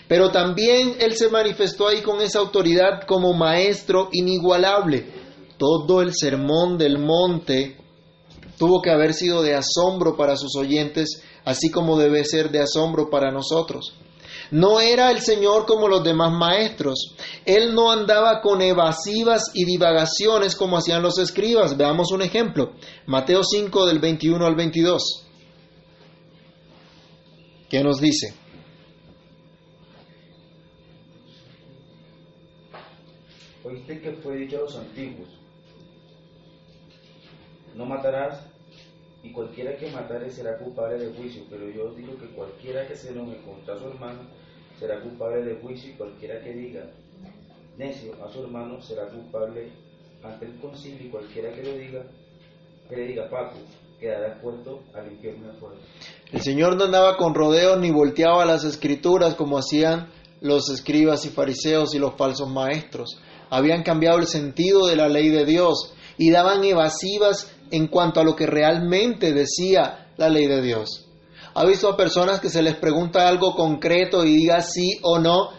Pero 0.07 0.31
también 0.31 0.95
Él 0.99 1.15
se 1.15 1.29
manifestó 1.29 1.87
ahí 1.87 2.01
con 2.01 2.21
esa 2.21 2.39
autoridad 2.39 3.03
como 3.07 3.33
maestro 3.33 4.09
inigualable. 4.13 5.05
Todo 5.57 6.01
el 6.01 6.13
sermón 6.13 6.77
del 6.77 6.97
monte 6.97 7.80
tuvo 8.61 8.79
que 8.79 8.91
haber 8.91 9.15
sido 9.15 9.41
de 9.41 9.55
asombro 9.55 10.15
para 10.15 10.37
sus 10.37 10.55
oyentes, 10.55 11.23
así 11.43 11.71
como 11.71 11.97
debe 11.97 12.23
ser 12.23 12.51
de 12.51 12.59
asombro 12.59 13.09
para 13.09 13.31
nosotros. 13.31 13.95
No 14.51 14.79
era 14.79 15.09
el 15.09 15.21
Señor 15.21 15.65
como 15.65 15.87
los 15.87 16.03
demás 16.03 16.31
maestros. 16.31 17.15
Él 17.43 17.73
no 17.73 17.91
andaba 17.91 18.39
con 18.39 18.61
evasivas 18.61 19.49
y 19.55 19.65
divagaciones 19.65 20.55
como 20.55 20.77
hacían 20.77 21.01
los 21.01 21.17
escribas. 21.17 21.75
Veamos 21.75 22.11
un 22.11 22.21
ejemplo. 22.21 22.73
Mateo 23.07 23.43
5 23.43 23.87
del 23.87 23.97
21 23.97 24.45
al 24.45 24.53
22. 24.53 25.25
¿Qué 27.67 27.83
nos 27.83 27.99
dice? 27.99 28.35
Oíste 33.63 34.01
que 34.01 34.11
fue 34.11 34.35
dicho 34.37 34.57
a 34.57 34.61
los 34.61 34.75
antiguos, 34.75 35.29
no 37.75 37.85
matarás, 37.85 38.50
y 39.23 39.31
cualquiera 39.31 39.75
que 39.77 39.91
matare 39.91 40.29
será 40.31 40.57
culpable 40.57 40.97
de 40.97 41.13
juicio, 41.13 41.43
pero 41.49 41.69
yo 41.69 41.93
digo 41.93 42.17
que 42.17 42.27
cualquiera 42.35 42.87
que 42.87 42.95
se 42.95 43.09
enoje 43.09 43.37
contra 43.43 43.77
su 43.77 43.87
hermano 43.87 44.21
será 44.79 44.99
culpable 45.01 45.43
de 45.43 45.55
juicio, 45.61 45.91
y 45.91 45.93
cualquiera 45.93 46.41
que 46.43 46.53
diga 46.53 46.89
necio 47.77 48.13
a 48.23 48.29
su 48.31 48.43
hermano 48.43 48.81
será 48.81 49.07
culpable 49.09 49.71
ante 50.23 50.45
el 50.45 50.59
concilio, 50.59 51.07
y 51.07 51.09
cualquiera 51.09 51.53
que 51.53 51.63
lo 51.63 51.73
diga, 51.73 52.03
que 52.89 52.95
le 52.95 53.07
diga 53.07 53.29
Paco, 53.29 53.59
quedará 53.99 54.33
expuesto 54.33 54.81
al 54.95 55.11
infierno 55.11 55.51
de 55.51 55.59
fuego. 55.59 55.75
El 56.31 56.41
Señor 56.41 56.75
no 56.75 56.85
andaba 56.85 57.17
con 57.17 57.35
rodeos 57.35 57.79
ni 57.79 57.91
volteaba 57.91 58.45
las 58.45 58.63
escrituras 58.63 59.35
como 59.35 59.59
hacían 59.59 60.09
los 60.41 60.69
escribas 60.71 61.23
y 61.25 61.29
fariseos 61.29 61.93
y 61.93 61.99
los 61.99 62.15
falsos 62.15 62.49
maestros. 62.49 63.21
Habían 63.51 63.83
cambiado 63.83 64.17
el 64.17 64.25
sentido 64.25 64.87
de 64.87 64.95
la 64.95 65.07
ley 65.07 65.29
de 65.29 65.45
Dios 65.45 65.93
y 66.17 66.31
daban 66.31 66.63
evasivas 66.63 67.55
en 67.71 67.87
cuanto 67.87 68.19
a 68.19 68.23
lo 68.23 68.35
que 68.35 68.45
realmente 68.45 69.33
decía 69.33 70.11
la 70.17 70.29
ley 70.29 70.47
de 70.47 70.61
Dios. 70.61 71.07
¿Ha 71.53 71.65
visto 71.65 71.89
a 71.89 71.97
personas 71.97 72.39
que 72.39 72.49
se 72.49 72.61
les 72.61 72.75
pregunta 72.75 73.27
algo 73.27 73.55
concreto 73.55 74.23
y 74.25 74.33
diga 74.33 74.61
sí 74.61 74.99
o 75.01 75.19
no? 75.19 75.49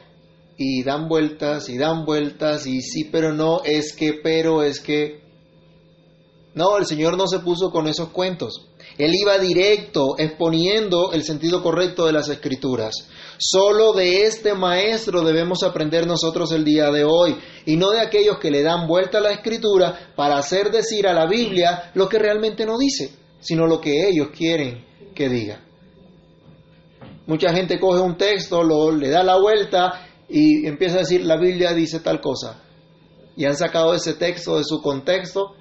Y 0.56 0.82
dan 0.84 1.08
vueltas 1.08 1.68
y 1.68 1.76
dan 1.76 2.04
vueltas 2.04 2.66
y 2.66 2.80
sí 2.80 3.04
pero 3.10 3.32
no, 3.32 3.62
es 3.64 3.94
que 3.94 4.14
pero, 4.22 4.62
es 4.62 4.80
que... 4.80 5.21
No, 6.54 6.76
el 6.76 6.84
Señor 6.84 7.16
no 7.16 7.26
se 7.26 7.38
puso 7.38 7.70
con 7.70 7.86
esos 7.86 8.10
cuentos. 8.10 8.66
Él 8.98 9.12
iba 9.14 9.38
directo 9.38 10.16
exponiendo 10.18 11.12
el 11.12 11.22
sentido 11.22 11.62
correcto 11.62 12.04
de 12.04 12.12
las 12.12 12.28
escrituras. 12.28 13.08
Solo 13.38 13.94
de 13.94 14.24
este 14.24 14.52
maestro 14.54 15.22
debemos 15.22 15.62
aprender 15.62 16.06
nosotros 16.06 16.52
el 16.52 16.64
día 16.64 16.90
de 16.90 17.04
hoy 17.04 17.36
y 17.64 17.76
no 17.76 17.90
de 17.90 18.00
aquellos 18.00 18.38
que 18.38 18.50
le 18.50 18.62
dan 18.62 18.86
vuelta 18.86 19.18
a 19.18 19.22
la 19.22 19.32
escritura 19.32 20.12
para 20.14 20.36
hacer 20.36 20.70
decir 20.70 21.06
a 21.08 21.14
la 21.14 21.26
Biblia 21.26 21.90
lo 21.94 22.08
que 22.08 22.18
realmente 22.18 22.66
no 22.66 22.76
dice, 22.76 23.14
sino 23.40 23.66
lo 23.66 23.80
que 23.80 24.08
ellos 24.08 24.28
quieren 24.36 24.84
que 25.14 25.30
diga. 25.30 25.64
Mucha 27.26 27.54
gente 27.54 27.80
coge 27.80 28.00
un 28.00 28.18
texto, 28.18 28.62
lo, 28.62 28.92
le 28.92 29.08
da 29.08 29.22
la 29.22 29.40
vuelta 29.40 30.06
y 30.28 30.66
empieza 30.66 30.96
a 30.96 31.00
decir 31.00 31.24
la 31.24 31.38
Biblia 31.38 31.72
dice 31.72 32.00
tal 32.00 32.20
cosa. 32.20 32.62
Y 33.36 33.46
han 33.46 33.56
sacado 33.56 33.94
ese 33.94 34.12
texto 34.14 34.58
de 34.58 34.64
su 34.64 34.82
contexto 34.82 35.54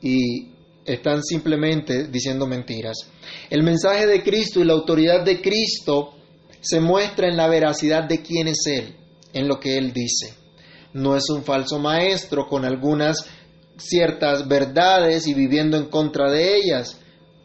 y 0.00 0.48
están 0.84 1.22
simplemente 1.22 2.06
diciendo 2.06 2.46
mentiras. 2.46 2.96
El 3.50 3.62
mensaje 3.62 4.06
de 4.06 4.22
Cristo 4.22 4.60
y 4.60 4.64
la 4.64 4.74
autoridad 4.74 5.24
de 5.24 5.40
Cristo 5.40 6.14
se 6.60 6.80
muestra 6.80 7.28
en 7.28 7.36
la 7.36 7.48
veracidad 7.48 8.04
de 8.04 8.22
quién 8.22 8.48
es 8.48 8.66
Él, 8.66 8.96
en 9.32 9.48
lo 9.48 9.58
que 9.60 9.76
Él 9.78 9.92
dice. 9.92 10.34
No 10.92 11.16
es 11.16 11.28
un 11.28 11.44
falso 11.44 11.78
maestro 11.78 12.46
con 12.46 12.64
algunas 12.64 13.28
ciertas 13.76 14.48
verdades 14.48 15.26
y 15.26 15.34
viviendo 15.34 15.76
en 15.76 15.86
contra 15.86 16.30
de 16.30 16.56
ellas. 16.56 16.98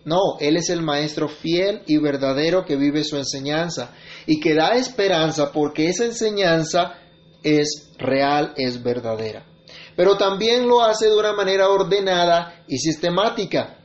No, 0.05 0.39
Él 0.39 0.57
es 0.57 0.69
el 0.69 0.81
maestro 0.81 1.27
fiel 1.27 1.81
y 1.85 1.97
verdadero 1.97 2.65
que 2.65 2.75
vive 2.75 3.03
su 3.03 3.17
enseñanza 3.17 3.93
y 4.25 4.39
que 4.39 4.55
da 4.55 4.75
esperanza 4.75 5.51
porque 5.51 5.87
esa 5.87 6.05
enseñanza 6.05 6.93
es 7.43 7.91
real, 7.97 8.53
es 8.55 8.81
verdadera. 8.81 9.50
Pero 9.95 10.17
también 10.17 10.67
lo 10.67 10.81
hace 10.81 11.07
de 11.07 11.17
una 11.17 11.33
manera 11.33 11.69
ordenada 11.69 12.63
y 12.67 12.77
sistemática. 12.77 13.77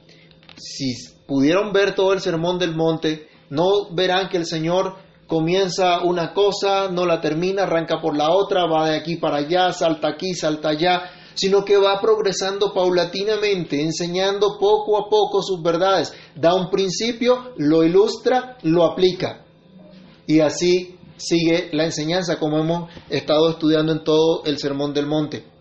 Si 0.57 0.95
pudieron 1.27 1.73
ver 1.73 1.95
todo 1.95 2.13
el 2.13 2.21
sermón 2.21 2.59
del 2.59 2.75
monte, 2.75 3.29
no 3.51 3.95
verán 3.95 4.29
que 4.29 4.37
el 4.37 4.47
Señor 4.47 4.97
comienza 5.27 6.03
una 6.03 6.33
cosa, 6.33 6.89
no 6.91 7.05
la 7.05 7.21
termina, 7.21 7.65
arranca 7.65 8.01
por 8.01 8.17
la 8.17 8.31
otra, 8.31 8.67
va 8.67 8.91
de 8.91 8.97
aquí 8.97 9.17
para 9.17 9.39
allá, 9.39 9.73
salta 9.73 10.09
aquí, 10.09 10.35
salta 10.35 10.71
allá, 10.71 11.11
sino 11.35 11.65
que 11.65 11.77
va 11.77 12.01
progresando 12.01 12.73
paulatinamente, 12.73 13.83
enseñando 13.83 14.57
poco 14.59 14.97
a 14.97 15.09
poco 15.11 15.43
sus 15.43 15.63
verdades. 15.63 16.15
Da 16.35 16.55
un 16.55 16.71
principio, 16.71 17.53
lo 17.57 17.85
ilustra, 17.85 18.57
lo 18.63 18.85
aplica. 18.85 19.45
Y 20.27 20.41
así 20.41 20.97
sigue 21.17 21.71
la 21.73 21.85
enseñanza 21.85 22.39
como 22.39 22.59
hemos 22.59 22.91
estado 23.11 23.51
estudiando 23.51 23.93
en 23.93 24.05
todo 24.05 24.45
el 24.45 24.59
Sermón 24.59 24.95
del 24.95 25.07
Monte. 25.07 25.56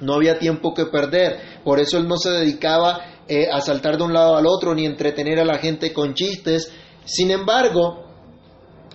No 0.00 0.14
había 0.14 0.38
tiempo 0.38 0.74
que 0.74 0.86
perder, 0.86 1.60
por 1.64 1.80
eso 1.80 1.98
él 1.98 2.06
no 2.06 2.16
se 2.16 2.30
dedicaba 2.30 3.00
eh, 3.28 3.48
a 3.50 3.60
saltar 3.60 3.96
de 3.96 4.04
un 4.04 4.12
lado 4.12 4.36
al 4.36 4.46
otro 4.46 4.74
ni 4.74 4.84
entretener 4.84 5.40
a 5.40 5.44
la 5.44 5.58
gente 5.58 5.92
con 5.92 6.14
chistes. 6.14 6.70
Sin 7.04 7.30
embargo, 7.30 8.04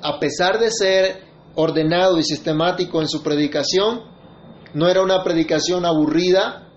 a 0.02 0.20
pesar 0.20 0.60
de 0.60 0.72
ser 0.72 1.24
ordenado 1.56 2.18
y 2.18 2.24
sistemático 2.24 3.02
en 3.02 3.08
su 3.08 3.22
predicación, 3.24 4.04
no 4.74 4.88
era 4.88 5.02
una 5.02 5.24
predicación 5.24 5.86
aburrida, 5.86 6.70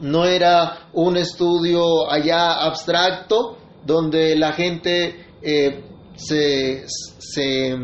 no 0.00 0.24
era 0.24 0.88
un 0.92 1.16
estudio 1.16 2.10
allá 2.10 2.64
abstracto 2.64 3.58
donde 3.84 4.36
la 4.36 4.52
gente 4.52 5.26
eh, 5.42 5.84
se, 6.16 6.84
se, 6.88 7.76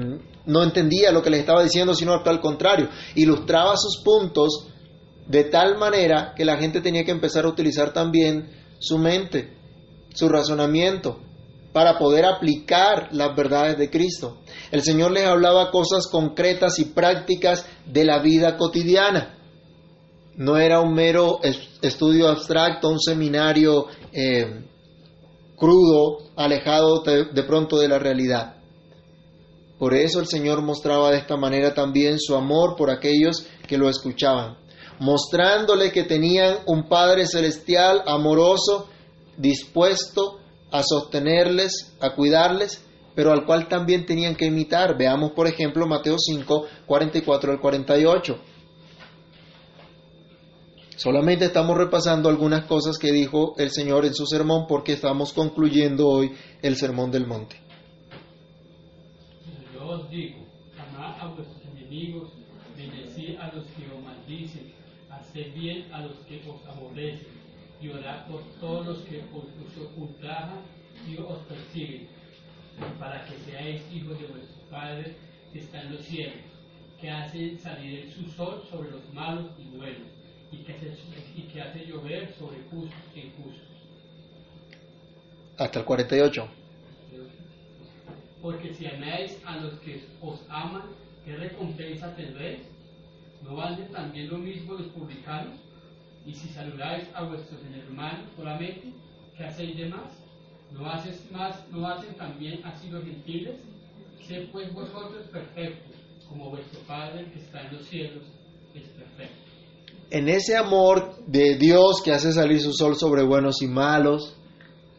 no 0.47 0.63
entendía 0.63 1.13
lo 1.13 1.23
que 1.23 1.31
le 1.31 1.39
estaba 1.39 1.63
diciendo, 1.63 1.95
sino 1.95 2.15
al 2.15 2.41
contrario, 2.41 2.89
ilustraba 3.15 3.77
sus 3.77 4.03
puntos 4.03 4.70
de 5.31 5.45
tal 5.45 5.79
manera 5.79 6.35
que 6.37 6.45
la 6.45 6.57
gente 6.57 6.81
tenía 6.81 7.05
que 7.05 7.13
empezar 7.13 7.45
a 7.45 7.49
utilizar 7.49 7.93
también 7.93 8.51
su 8.81 8.99
mente, 8.99 9.57
su 10.13 10.29
razonamiento, 10.29 11.21
para 11.73 11.99
poder 11.99 12.25
aplicar 12.25 13.11
las 13.13 13.37
verdades 13.37 13.79
de 13.79 13.91
Cristo. 13.91 14.39
El 14.73 14.83
Señor 14.83 15.13
les 15.13 15.27
hablaba 15.27 15.71
cosas 15.71 16.09
concretas 16.09 16.81
y 16.81 16.87
prácticas 16.87 17.65
de 17.87 18.05
la 18.05 18.19
vida 18.21 18.57
cotidiana. 18.57 19.37
no 20.37 20.57
era 20.57 20.81
un 20.81 20.95
mero 20.95 21.39
estudio 21.83 22.29
abstracto, 22.29 22.89
un 22.89 22.99
seminario 22.99 23.87
eh, 24.13 24.65
crudo, 25.55 26.31
alejado 26.35 27.03
de 27.05 27.43
pronto 27.45 27.79
de 27.79 27.87
la 27.87 28.01
realidad. 28.01 28.57
Por 29.79 29.95
eso 29.95 30.19
el 30.19 30.27
Señor 30.27 30.61
mostraba 30.63 31.11
de 31.13 31.19
esta 31.19 31.37
manera 31.37 31.73
también 31.73 32.19
su 32.19 32.35
amor 32.35 32.75
por 32.77 32.91
aquellos 32.91 33.47
que 33.69 33.79
lo 33.79 33.89
escuchaban, 33.89 34.57
mostrándole 35.01 35.91
que 35.91 36.05
tenían 36.05 36.59
un 36.67 36.87
Padre 36.87 37.27
celestial 37.27 38.03
amoroso, 38.07 38.89
dispuesto 39.37 40.39
a 40.71 40.83
sostenerles, 40.83 41.97
a 42.01 42.15
cuidarles, 42.15 42.85
pero 43.15 43.33
al 43.33 43.45
cual 43.45 43.67
también 43.67 44.07
tenían 44.07 44.37
que 44.37 44.45
imitar. 44.45 44.97
Veamos, 44.97 45.33
por 45.33 45.47
ejemplo, 45.47 45.87
Mateo 45.87 46.17
5, 46.19 46.67
44 46.87 47.53
al 47.53 47.61
48. 47.61 48.39
Solamente 50.97 51.47
estamos 51.47 51.79
repasando 51.79 52.29
algunas 52.29 52.67
cosas 52.67 52.99
que 52.99 53.11
dijo 53.11 53.55
el 53.57 53.71
Señor 53.71 54.05
en 54.05 54.15
su 54.15 54.27
sermón 54.27 54.67
porque 54.69 54.93
estamos 54.93 55.33
concluyendo 55.33 56.07
hoy 56.07 56.33
el 56.61 56.77
sermón 56.77 57.11
del 57.11 57.27
monte. 57.27 57.57
A 60.99 61.35
enemigos, 61.73 62.33
bendecid 62.77 63.39
a 63.39 63.51
los 63.53 63.65
que 63.67 63.91
os 63.91 64.05
maldicen, 64.05 64.73
haced 65.31 65.55
bien 65.55 65.87
a 65.93 66.01
los 66.03 66.15
que 66.27 66.41
os 66.49 66.67
aborrecen, 66.67 67.41
y 67.81 67.89
orad 67.89 68.27
por 68.27 68.43
todos 68.61 68.87
los 68.87 68.99
que 69.01 69.19
os 69.33 69.45
ultrajan 69.97 70.61
y 71.09 71.17
os 71.17 71.39
persiguen, 71.49 72.09
para 72.99 73.25
que 73.25 73.39
seáis 73.39 73.81
hijos 73.93 74.19
de 74.21 74.27
vuestro 74.27 74.61
Padre 74.71 75.15
que 75.53 75.61
está 75.61 75.83
en 75.83 75.93
los 75.95 76.05
cielos, 76.05 76.35
que 77.01 77.11
hace 77.11 77.59
salir 77.59 78.13
su 78.13 78.31
sol 78.33 78.63
sobre 78.71 78.91
los 78.91 79.13
malos 79.15 79.47
y 79.59 79.77
buenos 79.77 80.09
y 80.53 80.59
que 80.59 80.73
hace, 80.73 80.93
y 81.37 81.43
que 81.43 81.63
hace 81.63 81.87
llover 81.87 82.35
sobre 82.39 82.59
justos 82.71 83.01
e 83.15 83.21
injustos. 83.21 83.69
Hasta 85.57 85.79
el 85.79 85.85
48. 85.85 86.49
Porque 88.43 88.75
si 88.75 88.87
amáis 88.87 89.39
a 89.45 89.57
los 89.59 89.75
que 89.81 90.03
os 90.21 90.41
aman, 90.49 90.83
¿qué 91.25 91.37
recompensa 91.37 92.15
tendréis? 92.17 92.61
¿No 93.43 93.57
valen 93.57 93.91
también 93.93 94.29
lo 94.29 94.39
mismo 94.39 94.75
los 94.75 94.89
publicanos? 94.89 95.59
Y 96.27 96.35
si 96.35 96.49
saludáis 96.49 97.09
a 97.15 97.25
vuestros 97.25 97.61
hermanos 97.63 98.29
solamente, 98.37 98.93
¿qué 99.37 99.45
hacéis 99.45 99.77
de 99.77 99.89
más? 99.89 100.13
¿No, 100.73 100.89
haces 100.89 101.31
más, 101.31 101.69
¿No 101.71 101.87
hacen 101.87 102.15
también 102.15 102.65
así 102.65 102.89
los 102.91 103.05
gentiles? 103.05 103.61
Sed 104.27 104.51
pues 104.53 104.73
vosotros 104.73 105.27
perfectos, 105.29 105.97
como 106.29 106.51
vuestro 106.51 106.81
Padre 106.81 107.31
que 107.33 107.41
está 107.41 107.63
en 107.63 107.77
los 107.77 107.87
cielos 107.87 108.25
es 108.75 108.89
perfecto 108.91 109.51
en 110.11 110.29
ese 110.29 110.57
amor 110.57 111.15
de 111.27 111.57
Dios 111.57 112.03
que 112.03 112.13
hace 112.13 112.33
salir 112.33 112.61
su 112.61 112.73
sol 112.73 112.97
sobre 112.97 113.23
buenos 113.23 113.63
y 113.63 113.69
malos, 113.69 114.35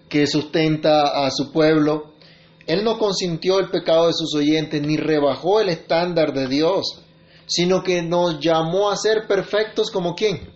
que 0.10 0.26
sustenta 0.26 1.26
a 1.26 1.30
su 1.32 1.52
pueblo, 1.52 2.14
Él 2.66 2.84
no 2.84 2.98
consintió 2.98 3.60
el 3.60 3.70
pecado 3.70 4.08
de 4.08 4.14
sus 4.14 4.34
oyentes 4.36 4.82
ni 4.82 4.98
rebajó 4.98 5.60
el 5.60 5.70
estándar 5.70 6.34
de 6.34 6.48
Dios, 6.48 7.02
sino 7.52 7.84
que 7.84 8.02
nos 8.02 8.40
llamó 8.40 8.90
a 8.90 8.96
ser 8.96 9.28
perfectos 9.28 9.92
como 9.92 10.16
quién? 10.16 10.54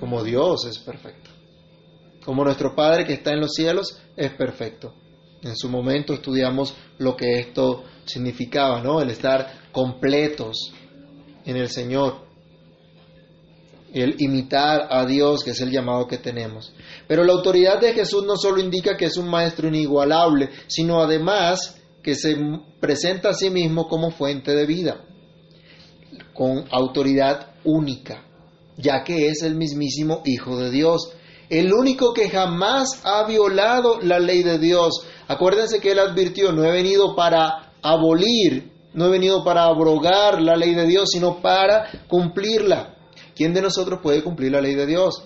Como 0.00 0.24
Dios 0.24 0.64
es 0.66 0.80
perfecto. 0.80 1.30
Como 2.24 2.42
nuestro 2.42 2.74
Padre 2.74 3.06
que 3.06 3.12
está 3.12 3.32
en 3.32 3.40
los 3.40 3.52
cielos 3.52 3.96
es 4.16 4.32
perfecto. 4.32 4.92
En 5.42 5.56
su 5.56 5.68
momento 5.68 6.14
estudiamos 6.14 6.74
lo 6.98 7.16
que 7.16 7.38
esto 7.38 7.84
significaba, 8.06 8.82
¿no? 8.82 9.00
El 9.00 9.10
estar 9.10 9.70
completos 9.70 10.72
en 11.44 11.56
el 11.56 11.68
Señor 11.68 12.26
el 13.92 14.16
imitar 14.18 14.88
a 14.90 15.06
Dios, 15.06 15.42
que 15.42 15.52
es 15.52 15.60
el 15.60 15.70
llamado 15.70 16.06
que 16.06 16.18
tenemos. 16.18 16.74
Pero 17.06 17.24
la 17.24 17.32
autoridad 17.32 17.80
de 17.80 17.92
Jesús 17.92 18.24
no 18.24 18.36
solo 18.36 18.60
indica 18.60 18.96
que 18.96 19.06
es 19.06 19.16
un 19.16 19.28
maestro 19.28 19.68
inigualable, 19.68 20.50
sino 20.66 21.00
además 21.00 21.77
que 22.02 22.14
se 22.14 22.36
presenta 22.80 23.30
a 23.30 23.34
sí 23.34 23.50
mismo 23.50 23.88
como 23.88 24.10
fuente 24.10 24.54
de 24.54 24.66
vida, 24.66 25.04
con 26.32 26.64
autoridad 26.70 27.54
única, 27.64 28.24
ya 28.76 29.02
que 29.02 29.28
es 29.28 29.42
el 29.42 29.56
mismísimo 29.56 30.22
Hijo 30.24 30.58
de 30.58 30.70
Dios, 30.70 31.12
el 31.50 31.72
único 31.72 32.12
que 32.12 32.28
jamás 32.28 33.00
ha 33.04 33.26
violado 33.26 34.00
la 34.00 34.18
ley 34.18 34.42
de 34.42 34.58
Dios. 34.58 35.06
Acuérdense 35.26 35.80
que 35.80 35.92
él 35.92 35.98
advirtió, 35.98 36.52
no 36.52 36.64
he 36.64 36.70
venido 36.70 37.16
para 37.16 37.72
abolir, 37.82 38.70
no 38.92 39.06
he 39.06 39.10
venido 39.10 39.44
para 39.44 39.64
abrogar 39.64 40.40
la 40.42 40.56
ley 40.56 40.74
de 40.74 40.86
Dios, 40.86 41.10
sino 41.10 41.40
para 41.40 42.04
cumplirla. 42.08 42.94
¿Quién 43.34 43.54
de 43.54 43.62
nosotros 43.62 44.00
puede 44.02 44.22
cumplir 44.22 44.52
la 44.52 44.60
ley 44.60 44.74
de 44.74 44.86
Dios? 44.86 45.24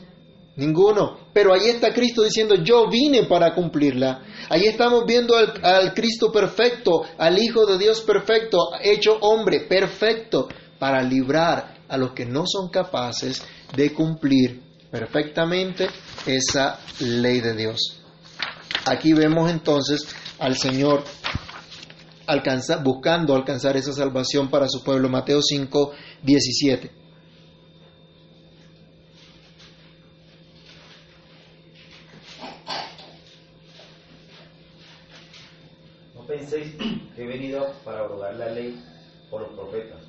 Ninguno. 0.56 1.18
Pero 1.32 1.54
ahí 1.54 1.68
está 1.68 1.92
Cristo 1.92 2.22
diciendo, 2.22 2.56
yo 2.56 2.88
vine 2.88 3.24
para 3.24 3.54
cumplirla. 3.54 4.22
Ahí 4.48 4.64
estamos 4.64 5.04
viendo 5.06 5.34
al, 5.36 5.94
Cristo 5.94 6.30
perfecto, 6.30 7.04
al 7.16 7.38
Hijo 7.38 7.64
de 7.66 7.78
Dios 7.78 8.02
perfecto, 8.02 8.58
hecho 8.82 9.16
hombre 9.20 9.60
perfecto, 9.60 10.48
para 10.78 11.02
librar 11.02 11.82
a 11.88 11.96
los 11.96 12.12
que 12.12 12.26
no 12.26 12.44
son 12.46 12.68
capaces 12.70 13.42
de 13.74 13.92
cumplir 13.92 14.62
perfectamente 14.90 15.88
esa 16.26 16.80
ley 17.00 17.40
de 17.40 17.54
Dios. 17.54 18.00
Aquí 18.84 19.12
vemos 19.12 19.50
entonces 19.50 20.06
al 20.38 20.56
Señor 20.56 21.04
buscando 22.82 23.34
alcanzar 23.34 23.76
esa 23.76 23.92
salvación 23.92 24.48
para 24.50 24.68
su 24.68 24.82
pueblo. 24.82 25.08
Mateo 25.08 25.40
5, 25.42 25.92
17. 26.22 27.01
Penséis 36.26 36.74
que 37.14 37.22
he 37.22 37.26
venido 37.26 37.66
para 37.84 38.00
abrogar 38.00 38.34
la 38.36 38.50
ley 38.50 38.80
o 39.30 39.38
los 39.38 39.52
profetas. 39.54 40.02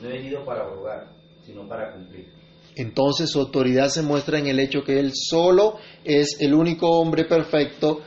No 0.00 0.08
he 0.08 0.12
venido 0.12 0.44
para 0.44 0.62
abrogar, 0.62 1.08
sino 1.44 1.68
para 1.68 1.92
cumplir. 1.92 2.28
Entonces 2.76 3.30
su 3.30 3.40
autoridad 3.40 3.88
se 3.88 4.02
muestra 4.02 4.38
en 4.38 4.46
el 4.46 4.60
hecho 4.60 4.82
que 4.84 4.98
Él 4.98 5.12
solo 5.14 5.76
es 6.04 6.36
el 6.40 6.54
único 6.54 6.90
hombre 6.90 7.24
perfecto, 7.24 8.00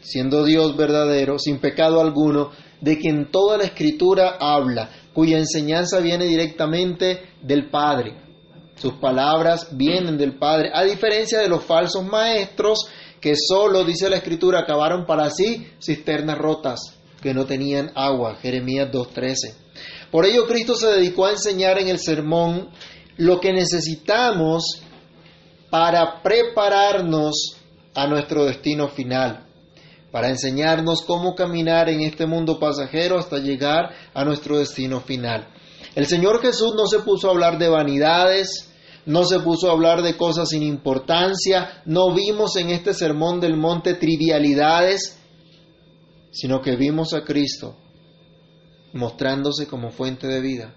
siendo 0.00 0.44
Dios 0.44 0.76
verdadero, 0.76 1.38
sin 1.38 1.58
pecado 1.58 2.00
alguno, 2.00 2.50
de 2.80 2.98
quien 2.98 3.30
toda 3.30 3.58
la 3.58 3.64
escritura 3.64 4.36
habla, 4.38 4.90
cuya 5.12 5.38
enseñanza 5.38 6.00
viene 6.00 6.26
directamente 6.26 7.22
del 7.42 7.70
Padre. 7.70 8.14
Sus 8.76 8.94
palabras 8.94 9.76
vienen 9.76 10.16
del 10.16 10.38
Padre, 10.38 10.70
a 10.72 10.84
diferencia 10.84 11.38
de 11.40 11.48
los 11.48 11.64
falsos 11.64 12.04
maestros 12.04 12.86
que 13.20 13.34
solo, 13.36 13.84
dice 13.84 14.08
la 14.08 14.16
escritura, 14.16 14.60
acabaron 14.60 15.04
para 15.04 15.28
sí 15.28 15.66
cisternas 15.78 16.38
rotas 16.38 16.99
que 17.20 17.34
no 17.34 17.46
tenían 17.46 17.92
agua. 17.94 18.36
Jeremías 18.40 18.90
2.13. 18.90 19.54
Por 20.10 20.26
ello 20.26 20.46
Cristo 20.46 20.74
se 20.74 20.88
dedicó 20.88 21.26
a 21.26 21.32
enseñar 21.32 21.78
en 21.78 21.88
el 21.88 21.98
sermón 21.98 22.70
lo 23.16 23.40
que 23.40 23.52
necesitamos 23.52 24.82
para 25.70 26.22
prepararnos 26.22 27.56
a 27.94 28.06
nuestro 28.06 28.44
destino 28.44 28.88
final, 28.88 29.46
para 30.10 30.28
enseñarnos 30.28 31.02
cómo 31.02 31.34
caminar 31.34 31.88
en 31.88 32.00
este 32.00 32.26
mundo 32.26 32.58
pasajero 32.58 33.18
hasta 33.18 33.38
llegar 33.38 33.90
a 34.14 34.24
nuestro 34.24 34.58
destino 34.58 35.00
final. 35.00 35.46
El 35.94 36.06
Señor 36.06 36.40
Jesús 36.40 36.74
no 36.76 36.86
se 36.86 37.00
puso 37.00 37.28
a 37.28 37.32
hablar 37.32 37.58
de 37.58 37.68
vanidades, 37.68 38.72
no 39.06 39.24
se 39.24 39.40
puso 39.40 39.68
a 39.68 39.72
hablar 39.72 40.02
de 40.02 40.16
cosas 40.16 40.48
sin 40.48 40.62
importancia, 40.62 41.82
no 41.84 42.12
vimos 42.14 42.56
en 42.56 42.70
este 42.70 42.94
sermón 42.94 43.40
del 43.40 43.56
monte 43.56 43.94
trivialidades, 43.94 45.19
sino 46.30 46.60
que 46.60 46.76
vimos 46.76 47.12
a 47.14 47.24
Cristo 47.24 47.76
mostrándose 48.92 49.66
como 49.66 49.90
fuente 49.90 50.26
de 50.26 50.40
vida. 50.40 50.74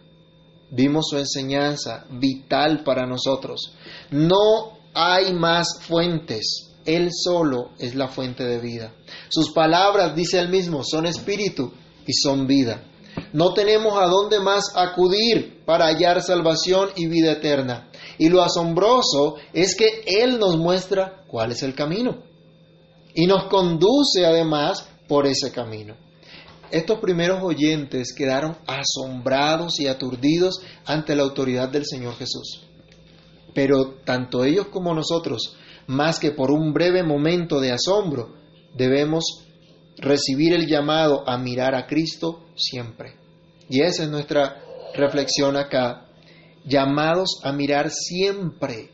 Vimos 0.69 1.07
su 1.09 1.17
enseñanza 1.17 2.05
vital 2.09 2.83
para 2.83 3.05
nosotros. 3.05 3.73
No 4.11 4.77
hay 4.93 5.33
más 5.33 5.79
fuentes. 5.81 6.71
Él 6.85 7.09
solo 7.13 7.71
es 7.79 7.95
la 7.95 8.07
fuente 8.07 8.43
de 8.43 8.59
vida. 8.59 8.93
Sus 9.29 9.51
palabras, 9.51 10.15
dice 10.15 10.39
él 10.39 10.49
mismo, 10.49 10.83
son 10.83 11.05
espíritu 11.05 11.71
y 12.05 12.13
son 12.13 12.47
vida. 12.47 12.83
No 13.31 13.53
tenemos 13.53 13.97
a 14.01 14.07
dónde 14.07 14.39
más 14.39 14.63
acudir 14.75 15.63
para 15.65 15.85
hallar 15.85 16.21
salvación 16.21 16.89
y 16.95 17.07
vida 17.07 17.33
eterna. 17.33 17.89
Y 18.17 18.29
lo 18.29 18.41
asombroso 18.41 19.35
es 19.53 19.75
que 19.75 20.03
Él 20.05 20.39
nos 20.39 20.57
muestra 20.57 21.23
cuál 21.27 21.51
es 21.51 21.63
el 21.63 21.75
camino. 21.75 22.17
Y 23.13 23.27
nos 23.27 23.45
conduce 23.45 24.25
además 24.25 24.87
por 25.07 25.27
ese 25.27 25.51
camino. 25.51 25.95
Estos 26.71 26.99
primeros 26.99 27.43
oyentes 27.43 28.13
quedaron 28.17 28.57
asombrados 28.65 29.79
y 29.79 29.87
aturdidos 29.87 30.59
ante 30.85 31.15
la 31.15 31.23
autoridad 31.23 31.69
del 31.69 31.85
Señor 31.85 32.15
Jesús. 32.15 32.65
Pero 33.53 33.95
tanto 34.03 34.43
ellos 34.43 34.67
como 34.67 34.93
nosotros, 34.95 35.55
más 35.85 36.19
que 36.19 36.31
por 36.31 36.51
un 36.51 36.73
breve 36.73 37.03
momento 37.03 37.59
de 37.59 37.71
asombro, 37.71 38.33
debemos 38.75 39.45
recibir 39.97 40.53
el 40.53 40.65
llamado 40.65 41.27
a 41.29 41.37
mirar 41.37 41.75
a 41.75 41.85
Cristo 41.85 42.45
siempre. 42.55 43.15
Y 43.69 43.81
esa 43.81 44.03
es 44.03 44.09
nuestra 44.09 44.59
reflexión 44.95 45.57
acá 45.57 46.07
llamados 46.65 47.39
a 47.43 47.51
mirar 47.51 47.91
siempre 47.91 48.89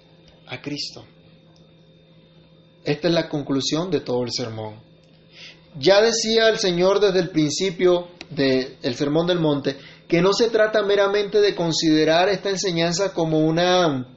a 0.47 0.61
Cristo. 0.61 1.05
Esta 2.83 3.07
es 3.07 3.13
la 3.13 3.29
conclusión 3.29 3.89
de 3.91 4.01
todo 4.01 4.23
el 4.23 4.31
sermón. 4.31 4.88
Ya 5.77 6.01
decía 6.01 6.49
el 6.49 6.57
Señor 6.57 6.99
desde 6.99 7.19
el 7.19 7.29
principio 7.29 8.07
del 8.29 8.95
Sermón 8.95 9.27
del 9.27 9.39
Monte 9.39 9.77
que 10.07 10.21
no 10.21 10.33
se 10.33 10.49
trata 10.49 10.81
meramente 10.81 11.39
de 11.39 11.53
considerar 11.53 12.29
esta 12.29 12.49
enseñanza 12.49 13.13
como 13.13 13.39
una 13.39 14.07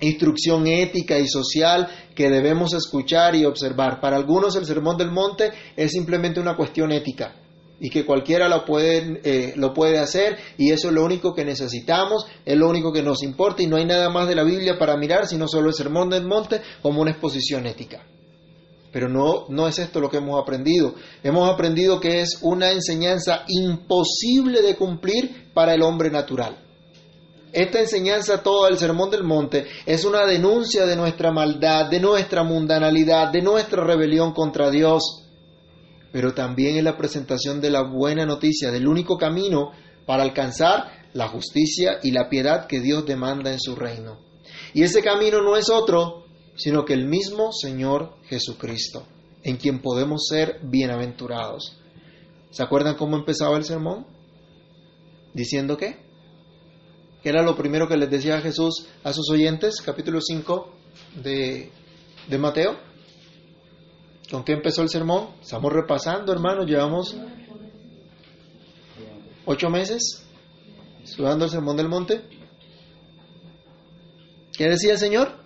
instrucción 0.00 0.68
ética 0.68 1.18
y 1.18 1.26
social 1.26 1.88
que 2.14 2.30
debemos 2.30 2.72
escuchar 2.72 3.34
y 3.34 3.44
observar. 3.44 4.00
Para 4.00 4.16
algunos 4.16 4.54
el 4.54 4.64
Sermón 4.64 4.96
del 4.96 5.10
Monte 5.10 5.50
es 5.76 5.90
simplemente 5.90 6.38
una 6.38 6.56
cuestión 6.56 6.92
ética 6.92 7.34
y 7.80 7.90
que 7.90 8.04
cualquiera 8.06 8.48
lo 8.48 8.64
puede, 8.64 9.20
eh, 9.24 9.54
lo 9.56 9.74
puede 9.74 9.98
hacer 9.98 10.36
y 10.56 10.70
eso 10.70 10.88
es 10.88 10.94
lo 10.94 11.04
único 11.04 11.34
que 11.34 11.44
necesitamos, 11.44 12.26
es 12.44 12.56
lo 12.56 12.68
único 12.68 12.92
que 12.92 13.02
nos 13.02 13.22
importa 13.24 13.62
y 13.62 13.66
no 13.66 13.76
hay 13.76 13.86
nada 13.86 14.08
más 14.10 14.28
de 14.28 14.36
la 14.36 14.44
Biblia 14.44 14.78
para 14.78 14.96
mirar 14.96 15.26
sino 15.26 15.48
solo 15.48 15.68
el 15.68 15.74
Sermón 15.74 16.10
del 16.10 16.26
Monte 16.26 16.60
como 16.80 17.00
una 17.00 17.10
exposición 17.10 17.66
ética. 17.66 18.04
Pero 18.92 19.08
no, 19.08 19.46
no 19.48 19.68
es 19.68 19.78
esto 19.78 20.00
lo 20.00 20.10
que 20.10 20.16
hemos 20.16 20.40
aprendido. 20.40 20.94
Hemos 21.22 21.48
aprendido 21.48 22.00
que 22.00 22.20
es 22.20 22.38
una 22.42 22.72
enseñanza 22.72 23.44
imposible 23.46 24.62
de 24.62 24.76
cumplir 24.76 25.50
para 25.54 25.74
el 25.74 25.82
hombre 25.82 26.10
natural. 26.10 26.56
Esta 27.52 27.80
enseñanza, 27.80 28.42
todo 28.42 28.68
el 28.68 28.78
Sermón 28.78 29.10
del 29.10 29.24
Monte, 29.24 29.66
es 29.84 30.04
una 30.04 30.24
denuncia 30.24 30.86
de 30.86 30.96
nuestra 30.96 31.32
maldad, 31.32 31.90
de 31.90 31.98
nuestra 31.98 32.44
mundanalidad, 32.44 33.30
de 33.32 33.42
nuestra 33.42 33.84
rebelión 33.84 34.32
contra 34.32 34.70
Dios. 34.70 35.24
Pero 36.12 36.32
también 36.32 36.76
es 36.76 36.84
la 36.84 36.96
presentación 36.96 37.60
de 37.60 37.70
la 37.70 37.82
buena 37.82 38.24
noticia, 38.24 38.70
del 38.70 38.86
único 38.86 39.16
camino 39.16 39.72
para 40.06 40.22
alcanzar 40.22 41.08
la 41.12 41.28
justicia 41.28 41.98
y 42.02 42.12
la 42.12 42.28
piedad 42.28 42.66
que 42.66 42.80
Dios 42.80 43.04
demanda 43.04 43.52
en 43.52 43.60
su 43.60 43.74
reino. 43.74 44.18
Y 44.74 44.82
ese 44.82 45.02
camino 45.02 45.42
no 45.42 45.56
es 45.56 45.70
otro 45.70 46.24
sino 46.60 46.84
que 46.84 46.92
el 46.92 47.06
mismo 47.06 47.52
Señor 47.52 48.16
Jesucristo, 48.24 49.06
en 49.42 49.56
quien 49.56 49.80
podemos 49.80 50.26
ser 50.28 50.60
bienaventurados. 50.62 51.78
¿Se 52.50 52.62
acuerdan 52.62 52.96
cómo 52.96 53.16
empezaba 53.16 53.56
el 53.56 53.64
sermón? 53.64 54.06
Diciendo 55.32 55.78
qué? 55.78 55.96
¿Qué 57.22 57.30
era 57.30 57.42
lo 57.42 57.56
primero 57.56 57.88
que 57.88 57.96
les 57.96 58.10
decía 58.10 58.42
Jesús 58.42 58.86
a 59.02 59.14
sus 59.14 59.30
oyentes? 59.30 59.80
Capítulo 59.80 60.20
5 60.20 60.70
de, 61.22 61.72
de 62.28 62.38
Mateo. 62.38 62.76
¿Con 64.30 64.44
qué 64.44 64.52
empezó 64.52 64.82
el 64.82 64.90
sermón? 64.90 65.30
Estamos 65.40 65.72
repasando, 65.72 66.30
hermanos, 66.30 66.66
llevamos 66.66 67.16
ocho 69.46 69.70
meses 69.70 70.26
estudiando 71.02 71.46
el 71.46 71.50
sermón 71.50 71.78
del 71.78 71.88
monte. 71.88 72.20
¿Qué 74.52 74.68
decía 74.68 74.92
el 74.92 74.98
Señor? 74.98 75.40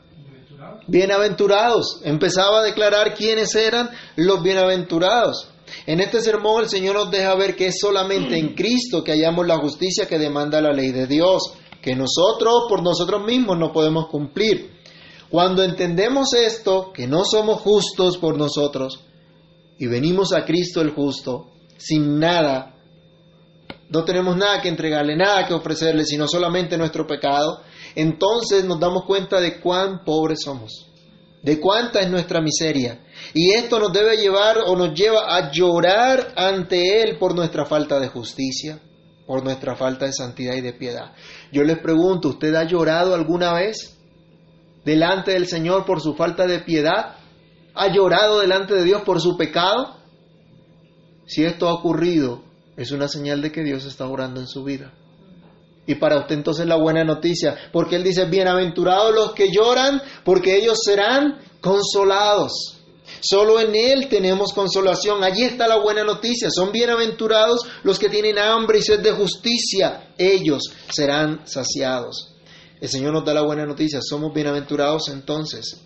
Bienaventurados. 0.87 2.01
Empezaba 2.05 2.61
a 2.61 2.62
declarar 2.62 3.14
quiénes 3.14 3.55
eran 3.55 3.90
los 4.16 4.42
bienaventurados. 4.42 5.49
En 5.87 6.01
este 6.01 6.20
sermón 6.20 6.62
el 6.62 6.68
Señor 6.68 6.94
nos 6.94 7.11
deja 7.11 7.35
ver 7.37 7.57
que 7.57 7.68
es 7.68 7.77
solamente 7.81 8.37
en 8.37 8.55
Cristo 8.55 9.03
que 9.03 9.12
hallamos 9.12 9.47
la 9.47 9.57
justicia 9.57 10.07
que 10.07 10.18
demanda 10.18 10.61
la 10.61 10.73
ley 10.73 10.92
de 10.92 11.07
Dios, 11.07 11.55
que 11.81 11.94
nosotros 11.94 12.66
por 12.68 12.83
nosotros 12.83 13.25
mismos 13.25 13.59
no 13.59 13.73
podemos 13.73 14.09
cumplir. 14.09 14.75
Cuando 15.31 15.62
entendemos 15.62 16.35
esto, 16.35 16.92
que 16.92 17.07
no 17.07 17.25
somos 17.25 17.61
justos 17.62 18.18
por 18.18 18.37
nosotros, 18.37 19.01
y 19.79 19.87
venimos 19.87 20.33
a 20.33 20.44
Cristo 20.44 20.81
el 20.81 20.90
justo, 20.90 21.51
sin 21.79 22.18
nada, 22.18 22.75
no 23.88 24.05
tenemos 24.05 24.37
nada 24.37 24.61
que 24.61 24.68
entregarle, 24.68 25.16
nada 25.16 25.47
que 25.47 25.55
ofrecerle, 25.55 26.05
sino 26.05 26.29
solamente 26.29 26.77
nuestro 26.77 27.07
pecado, 27.07 27.62
entonces 27.95 28.65
nos 28.65 28.81
damos 28.81 29.05
cuenta 29.05 29.41
de 29.41 29.61
cuán 29.61 30.05
pobres 30.05 30.41
somos, 30.45 30.91
de 31.43 31.61
cuánta 31.61 32.01
es 32.01 32.11
nuestra 32.11 32.41
miseria. 32.41 33.01
Y 33.33 33.53
esto 33.53 33.79
nos 33.79 33.93
debe 33.93 34.17
llevar 34.17 34.59
o 34.67 34.77
nos 34.77 34.95
lleva 34.95 35.37
a 35.37 35.51
llorar 35.53 36.33
ante 36.37 37.03
Él 37.03 37.19
por 37.19 37.35
nuestra 37.35 37.67
falta 37.67 38.01
de 38.01 38.09
justicia, 38.09 38.81
por 39.27 39.45
nuestra 39.45 39.77
falta 39.77 40.07
de 40.07 40.13
santidad 40.13 40.55
y 40.55 40.61
de 40.61 40.73
piedad. 40.73 41.13
Yo 41.53 41.63
les 41.63 41.79
pregunto, 41.79 42.29
¿usted 42.29 42.55
ha 42.55 42.65
llorado 42.65 43.15
alguna 43.15 43.53
vez 43.55 43.97
delante 44.85 45.33
del 45.33 45.47
Señor 45.47 45.85
por 45.85 46.01
su 46.01 46.15
falta 46.15 46.47
de 46.47 46.61
piedad? 46.61 47.17
¿Ha 47.75 47.93
llorado 47.93 48.41
delante 48.41 48.75
de 48.75 48.85
Dios 48.85 49.03
por 49.03 49.21
su 49.21 49.37
pecado? 49.37 49.97
Si 51.27 51.45
esto 51.45 51.69
ha 51.69 51.75
ocurrido, 51.75 52.43
es 52.77 52.91
una 52.93 53.09
señal 53.09 53.41
de 53.41 53.53
que 53.53 53.63
Dios 53.63 53.85
está 53.85 54.07
orando 54.07 54.41
en 54.41 54.47
su 54.47 54.65
vida. 54.65 54.93
Y 55.87 55.97
para 55.97 56.18
usted 56.18 56.37
entonces 56.37 56.66
la 56.66 56.77
buena 56.77 57.05
noticia, 57.05 57.57
porque 57.73 57.97
Él 57.97 58.05
dice, 58.05 58.25
bienaventurados 58.25 59.14
los 59.14 59.33
que 59.33 59.51
lloran, 59.51 60.01
porque 60.25 60.57
ellos 60.57 60.79
serán 60.83 61.40
consolados. 61.61 62.81
Solo 63.20 63.61
en 63.61 63.75
Él 63.75 64.09
tenemos 64.09 64.53
consolación. 64.53 65.23
Allí 65.23 65.44
está 65.44 65.68
la 65.68 65.81
buena 65.81 66.05
noticia. 66.05 66.49
Son 66.51 66.73
bienaventurados 66.73 67.61
los 67.83 67.99
que 67.99 68.09
tienen 68.09 68.38
hambre 68.38 68.79
y 68.79 68.83
sed 68.83 69.01
de 69.01 69.12
justicia. 69.12 70.09
Ellos 70.16 70.62
serán 70.90 71.42
saciados. 71.47 72.35
El 72.81 72.88
Señor 72.88 73.12
nos 73.12 73.25
da 73.25 73.35
la 73.35 73.42
buena 73.42 73.66
noticia. 73.66 74.01
Somos 74.03 74.33
bienaventurados 74.33 75.09
entonces 75.09 75.81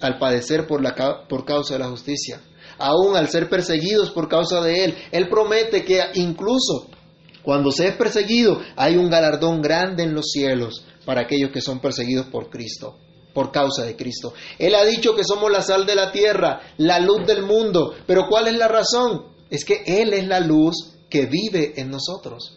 al 0.00 0.18
padecer 0.18 0.66
por, 0.66 0.82
la, 0.82 0.94
por 1.28 1.44
causa 1.44 1.74
de 1.74 1.80
la 1.80 1.88
justicia. 1.88 2.40
Aún 2.78 3.16
al 3.16 3.28
ser 3.28 3.48
perseguidos 3.48 4.10
por 4.10 4.28
causa 4.28 4.60
de 4.62 4.84
Él. 4.84 4.96
Él 5.12 5.28
promete 5.28 5.84
que 5.84 6.02
incluso 6.14 6.88
cuando 7.42 7.72
se 7.72 7.88
es 7.88 7.96
perseguido, 7.96 8.60
hay 8.76 8.96
un 8.96 9.10
galardón 9.10 9.62
grande 9.62 10.02
en 10.02 10.14
los 10.14 10.30
cielos 10.30 10.84
para 11.04 11.22
aquellos 11.22 11.50
que 11.50 11.60
son 11.60 11.80
perseguidos 11.80 12.26
por 12.26 12.50
Cristo, 12.50 12.98
por 13.32 13.50
causa 13.50 13.84
de 13.84 13.96
Cristo. 13.96 14.34
Él 14.58 14.74
ha 14.74 14.84
dicho 14.84 15.14
que 15.14 15.24
somos 15.24 15.50
la 15.50 15.62
sal 15.62 15.86
de 15.86 15.94
la 15.94 16.12
tierra, 16.12 16.60
la 16.76 16.98
luz 16.98 17.26
del 17.26 17.42
mundo, 17.42 17.94
pero 18.06 18.26
¿cuál 18.28 18.48
es 18.48 18.54
la 18.54 18.68
razón? 18.68 19.26
Es 19.48 19.64
que 19.64 19.82
Él 19.86 20.12
es 20.12 20.26
la 20.26 20.40
luz 20.40 20.96
que 21.08 21.26
vive 21.26 21.74
en 21.76 21.90
nosotros. 21.90 22.56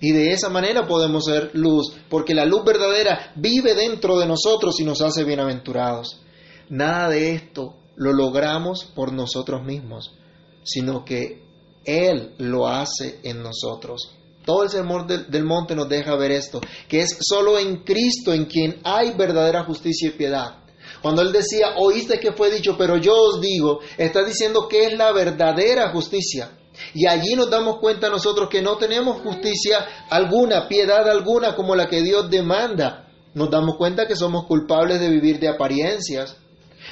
Y 0.00 0.12
de 0.12 0.32
esa 0.32 0.48
manera 0.48 0.86
podemos 0.86 1.26
ser 1.26 1.50
luz, 1.52 1.92
porque 2.08 2.34
la 2.34 2.46
luz 2.46 2.64
verdadera 2.64 3.32
vive 3.36 3.74
dentro 3.74 4.18
de 4.18 4.26
nosotros 4.26 4.80
y 4.80 4.84
nos 4.84 5.02
hace 5.02 5.24
bienaventurados. 5.24 6.22
Nada 6.70 7.10
de 7.10 7.32
esto 7.32 7.74
lo 7.96 8.12
logramos 8.12 8.84
por 8.94 9.12
nosotros 9.12 9.62
mismos, 9.62 10.14
sino 10.62 11.04
que 11.04 11.42
él 11.84 12.34
lo 12.38 12.68
hace 12.68 13.20
en 13.22 13.42
nosotros. 13.42 14.12
Todo 14.44 14.64
el 14.64 14.70
sermón 14.70 15.06
del, 15.06 15.44
monte 15.44 15.74
nos 15.74 15.88
deja 15.88 16.16
ver 16.16 16.32
esto, 16.32 16.60
que 16.88 17.02
es 17.02 17.16
solo 17.20 17.58
en 17.58 17.84
Cristo 17.84 18.32
en 18.32 18.46
quien 18.46 18.80
hay 18.84 19.12
verdadera 19.12 19.64
justicia 19.64 20.08
y 20.08 20.12
piedad. 20.12 20.56
Cuando 21.02 21.22
Él 21.22 21.30
decía, 21.30 21.74
oíste 21.76 22.18
que 22.18 22.32
fue 22.32 22.50
dicho, 22.50 22.76
pero 22.76 22.96
yo 22.96 23.14
os 23.14 23.40
digo, 23.40 23.80
está 23.96 24.24
diciendo 24.24 24.66
que 24.68 24.86
es 24.86 24.98
la 24.98 25.12
verdadera 25.12 25.90
justicia. 25.92 26.50
Y 26.94 27.06
allí 27.06 27.34
nos 27.34 27.50
damos 27.50 27.78
cuenta 27.78 28.08
nosotros 28.08 28.48
que 28.48 28.62
no 28.62 28.76
tenemos 28.76 29.20
justicia 29.20 29.86
alguna, 30.08 30.68
piedad 30.68 31.08
alguna 31.08 31.54
como 31.54 31.76
la 31.76 31.88
que 31.88 32.02
Dios 32.02 32.30
demanda. 32.30 33.08
Nos 33.34 33.50
damos 33.50 33.76
cuenta 33.76 34.06
que 34.06 34.16
somos 34.16 34.46
culpables 34.46 35.00
de 35.00 35.10
vivir 35.10 35.38
de 35.38 35.48
apariencias, 35.48 36.36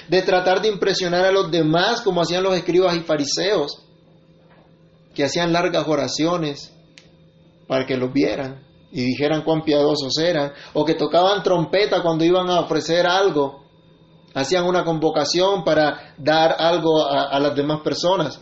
de 0.09 0.23
tratar 0.23 0.61
de 0.61 0.69
impresionar 0.69 1.25
a 1.25 1.33
los 1.33 1.51
demás 1.51 2.03
como 2.03 2.21
hacían 2.21 2.43
los 2.43 2.55
escribas 2.55 2.95
y 2.97 3.01
fariseos 3.01 3.88
que 5.19 5.25
hacían 5.25 5.53
largas 5.53 5.85
oraciones 5.89 6.73
para 7.67 7.85
que 7.87 7.97
los 7.97 8.13
vieran 8.13 8.63
y 8.93 9.03
dijeran 9.03 9.43
cuán 9.43 9.65
piadosos 9.65 10.17
eran, 10.19 10.53
o 10.75 10.85
que 10.85 10.95
tocaban 10.95 11.43
trompeta 11.43 12.05
cuando 12.05 12.25
iban 12.25 12.49
a 12.49 12.61
ofrecer 12.61 13.05
algo, 13.05 13.65
hacían 14.33 14.65
una 14.65 14.85
convocación 14.85 15.65
para 15.65 16.15
dar 16.19 16.55
algo 16.57 17.05
a, 17.05 17.37
las 17.41 17.57
demás 17.57 17.81
personas. 17.81 18.41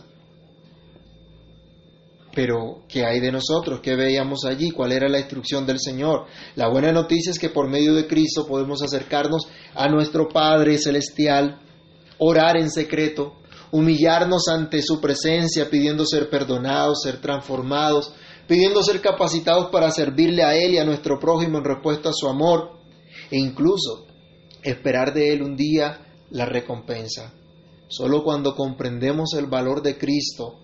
Pero, 2.35 2.83
¿qué 2.87 3.03
hay 3.07 3.21
de 3.21 3.31
nosotros? 3.31 3.79
¿Qué 3.81 3.95
veíamos 3.95 4.45
allí? 4.45 4.69
¿Cuál 4.69 4.91
era 4.91 5.09
la 5.09 5.17
instrucción 5.17 5.65
del 5.65 5.79
Señor? 5.79 6.27
La 6.53 6.69
buena 6.69 6.91
noticia 6.91 7.31
es 7.31 7.39
que 7.39 7.49
por 7.49 7.67
medio 7.71 7.95
de 7.95 8.05
Cristo 8.05 8.45
podemos 8.45 8.83
acercarnos 8.83 9.47
a 9.73 9.89
nuestro 9.89 10.27
Padre 10.27 10.77
Celestial, 10.77 11.59
orar 12.19 12.55
en 12.55 12.69
secreto, 12.69 13.33
humillarnos 13.71 14.47
ante 14.47 14.81
su 14.81 14.99
presencia, 15.01 15.69
pidiendo 15.69 16.05
ser 16.05 16.29
perdonados, 16.29 17.01
ser 17.03 17.19
transformados, 17.19 18.13
pidiendo 18.47 18.81
ser 18.83 19.01
capacitados 19.01 19.69
para 19.71 19.91
servirle 19.91 20.43
a 20.43 20.55
Él 20.55 20.73
y 20.73 20.77
a 20.77 20.85
nuestro 20.85 21.19
prójimo 21.19 21.57
en 21.57 21.65
respuesta 21.65 22.09
a 22.09 22.13
su 22.13 22.27
amor, 22.27 22.79
e 23.29 23.37
incluso 23.37 24.07
esperar 24.63 25.13
de 25.13 25.33
Él 25.33 25.43
un 25.43 25.55
día 25.55 25.99
la 26.29 26.45
recompensa. 26.45 27.33
Solo 27.89 28.23
cuando 28.23 28.55
comprendemos 28.55 29.33
el 29.33 29.47
valor 29.47 29.81
de 29.81 29.97
Cristo, 29.97 30.59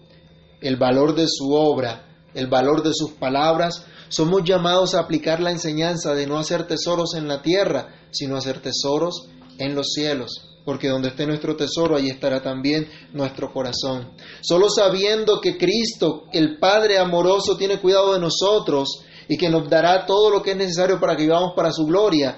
el 0.61 0.77
valor 0.77 1.15
de 1.15 1.25
su 1.27 1.53
obra, 1.53 2.07
el 2.33 2.47
valor 2.47 2.83
de 2.83 2.91
sus 2.93 3.11
palabras, 3.11 3.85
somos 4.09 4.43
llamados 4.43 4.95
a 4.95 4.99
aplicar 4.99 5.39
la 5.39 5.51
enseñanza 5.51 6.13
de 6.13 6.27
no 6.27 6.37
hacer 6.37 6.67
tesoros 6.67 7.15
en 7.15 7.27
la 7.27 7.41
tierra, 7.41 7.95
sino 8.11 8.37
hacer 8.37 8.59
tesoros 8.59 9.29
en 9.57 9.75
los 9.75 9.93
cielos 9.93 10.52
porque 10.65 10.89
donde 10.89 11.09
esté 11.09 11.25
nuestro 11.25 11.55
tesoro, 11.55 11.95
ahí 11.95 12.09
estará 12.09 12.41
también 12.41 12.87
nuestro 13.11 13.51
corazón. 13.51 14.11
Solo 14.41 14.69
sabiendo 14.69 15.41
que 15.41 15.57
Cristo, 15.57 16.25
el 16.31 16.57
Padre 16.57 16.97
amoroso, 16.97 17.57
tiene 17.57 17.79
cuidado 17.79 18.13
de 18.13 18.19
nosotros, 18.19 19.03
y 19.27 19.37
que 19.37 19.49
nos 19.49 19.69
dará 19.69 20.05
todo 20.05 20.29
lo 20.29 20.41
que 20.41 20.51
es 20.51 20.57
necesario 20.57 20.99
para 20.99 21.15
que 21.15 21.23
vivamos 21.23 21.53
para 21.55 21.71
su 21.71 21.85
gloria, 21.85 22.37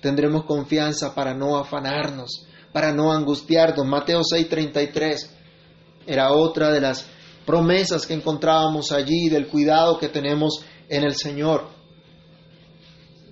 tendremos 0.00 0.44
confianza 0.44 1.14
para 1.14 1.34
no 1.34 1.56
afanarnos, 1.56 2.46
para 2.72 2.92
no 2.92 3.12
angustiarnos. 3.12 3.86
Mateo 3.86 4.22
6:33 4.22 5.30
era 6.06 6.32
otra 6.32 6.70
de 6.70 6.80
las 6.80 7.06
promesas 7.44 8.06
que 8.06 8.14
encontrábamos 8.14 8.92
allí, 8.92 9.28
del 9.28 9.48
cuidado 9.48 9.98
que 9.98 10.08
tenemos 10.08 10.64
en 10.88 11.04
el 11.04 11.14
Señor. 11.14 11.68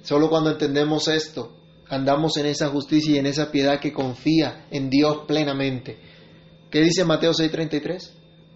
Solo 0.03 0.29
cuando 0.29 0.51
entendemos 0.51 1.09
esto, 1.09 1.53
andamos 1.89 2.37
en 2.37 2.47
esa 2.47 2.69
justicia 2.69 3.17
y 3.17 3.19
en 3.19 3.27
esa 3.27 3.51
piedad 3.51 3.81
que 3.81 3.93
confía 3.93 4.67
en 4.71 4.91
Dios 4.91 5.25
plenamente. 5.27 5.99
¿Qué 6.71 6.81
dice 6.81 7.05
Mateo 7.05 7.33
6:33? 7.33 8.13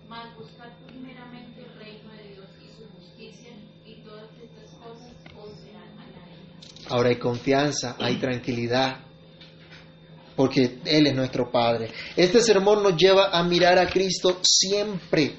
Mas 0.08 0.36
buscad 0.36 0.68
primeramente 0.86 1.62
el 1.62 1.78
reino 1.78 2.10
de 2.12 2.34
Dios 2.34 2.46
y 2.60 2.68
su 2.76 2.84
justicia, 2.90 3.52
y 3.86 4.02
todas 4.02 4.28
estas 4.32 4.70
cosas 4.78 5.12
os 5.36 5.58
serán 5.60 5.98
añadidas. 5.98 6.90
Ahora 6.90 7.08
hay 7.08 7.16
confianza, 7.16 7.96
hay 7.98 8.16
tranquilidad, 8.16 9.00
porque 10.36 10.78
Él 10.84 11.06
es 11.06 11.14
nuestro 11.14 11.50
Padre. 11.50 11.90
Este 12.16 12.40
sermón 12.42 12.82
nos 12.82 12.96
lleva 12.96 13.30
a 13.30 13.42
mirar 13.44 13.78
a 13.78 13.88
Cristo 13.88 14.40
siempre, 14.42 15.36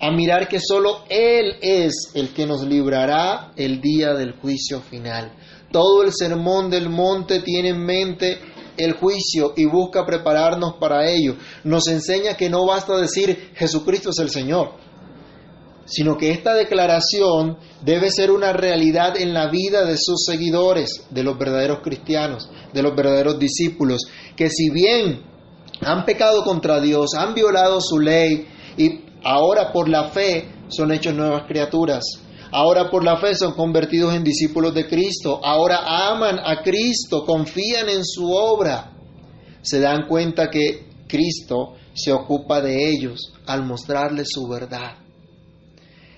a 0.00 0.10
mirar 0.10 0.48
que 0.48 0.60
solo 0.60 1.04
Él 1.10 1.56
es 1.60 2.12
el 2.14 2.30
que 2.30 2.46
nos 2.46 2.62
librará 2.66 3.52
el 3.56 3.82
día 3.82 4.14
del 4.14 4.32
juicio 4.32 4.80
final. 4.80 5.32
Todo 5.74 6.04
el 6.04 6.12
sermón 6.12 6.70
del 6.70 6.88
monte 6.88 7.40
tiene 7.40 7.70
en 7.70 7.84
mente 7.84 8.38
el 8.76 8.92
juicio 8.92 9.54
y 9.56 9.64
busca 9.64 10.06
prepararnos 10.06 10.74
para 10.78 11.10
ello. 11.10 11.34
Nos 11.64 11.88
enseña 11.88 12.36
que 12.36 12.48
no 12.48 12.64
basta 12.64 12.96
decir 12.96 13.50
Jesucristo 13.56 14.10
es 14.10 14.20
el 14.20 14.30
Señor, 14.30 14.74
sino 15.84 16.16
que 16.16 16.30
esta 16.30 16.54
declaración 16.54 17.58
debe 17.82 18.12
ser 18.12 18.30
una 18.30 18.52
realidad 18.52 19.16
en 19.16 19.34
la 19.34 19.50
vida 19.50 19.84
de 19.84 19.96
sus 19.98 20.24
seguidores, 20.24 21.08
de 21.10 21.24
los 21.24 21.36
verdaderos 21.36 21.80
cristianos, 21.82 22.48
de 22.72 22.80
los 22.80 22.94
verdaderos 22.94 23.40
discípulos, 23.40 24.02
que 24.36 24.50
si 24.50 24.70
bien 24.70 25.24
han 25.80 26.04
pecado 26.04 26.44
contra 26.44 26.78
Dios, 26.78 27.14
han 27.18 27.34
violado 27.34 27.80
su 27.80 27.98
ley 27.98 28.46
y 28.76 29.00
ahora 29.24 29.72
por 29.72 29.88
la 29.88 30.10
fe 30.10 30.50
son 30.68 30.92
hechos 30.92 31.16
nuevas 31.16 31.48
criaturas. 31.48 32.04
Ahora 32.56 32.88
por 32.88 33.02
la 33.02 33.16
fe 33.16 33.34
son 33.34 33.54
convertidos 33.54 34.14
en 34.14 34.22
discípulos 34.22 34.72
de 34.74 34.86
Cristo. 34.86 35.40
Ahora 35.44 36.08
aman 36.08 36.38
a 36.38 36.62
Cristo, 36.62 37.24
confían 37.26 37.88
en 37.88 38.04
su 38.04 38.30
obra. 38.30 38.92
Se 39.60 39.80
dan 39.80 40.06
cuenta 40.06 40.48
que 40.50 40.86
Cristo 41.08 41.74
se 41.94 42.12
ocupa 42.12 42.60
de 42.60 42.90
ellos 42.90 43.32
al 43.46 43.66
mostrarles 43.66 44.28
su 44.30 44.46
verdad. 44.46 44.98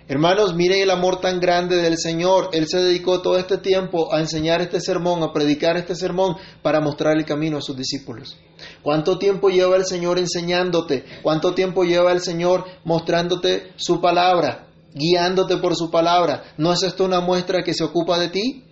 Hermanos, 0.09 0.55
miren 0.55 0.83
el 0.83 0.90
amor 0.90 1.22
tan 1.22 1.40
grande 1.40 1.77
del 1.77 1.96
Señor. 1.96 2.51
Él 2.53 2.68
se 2.68 2.83
dedicó 2.83 3.22
todo 3.22 3.38
este 3.38 3.57
tiempo 3.57 4.12
a 4.12 4.20
enseñar 4.20 4.61
este 4.61 4.83
sermón, 4.83 5.22
a 5.22 5.33
predicar 5.33 5.79
este 5.79 5.94
sermón 5.94 6.37
para 6.61 6.83
mostrar 6.83 7.16
el 7.16 7.25
camino 7.25 7.57
a 7.57 7.62
sus 7.62 7.79
discípulos. 7.79 8.37
¿Cuánto 8.83 9.16
tiempo 9.16 9.49
lleva 9.49 9.77
el 9.77 9.87
Señor 9.87 10.18
enseñándote? 10.18 11.07
¿Cuánto 11.22 11.55
tiempo 11.55 11.85
lleva 11.85 12.12
el 12.12 12.20
Señor 12.20 12.66
mostrándote 12.85 13.72
su 13.77 14.03
palabra, 14.03 14.65
guiándote 14.96 15.59
por 15.59 15.76
su 15.76 15.90
palabra? 15.90 16.54
¿No 16.56 16.72
es 16.72 16.82
esto 16.82 17.04
una 17.04 17.20
muestra 17.20 17.62
que 17.62 17.74
se 17.74 17.85
ocupa 17.85 18.18
de 18.18 18.30
ti? 18.30 18.64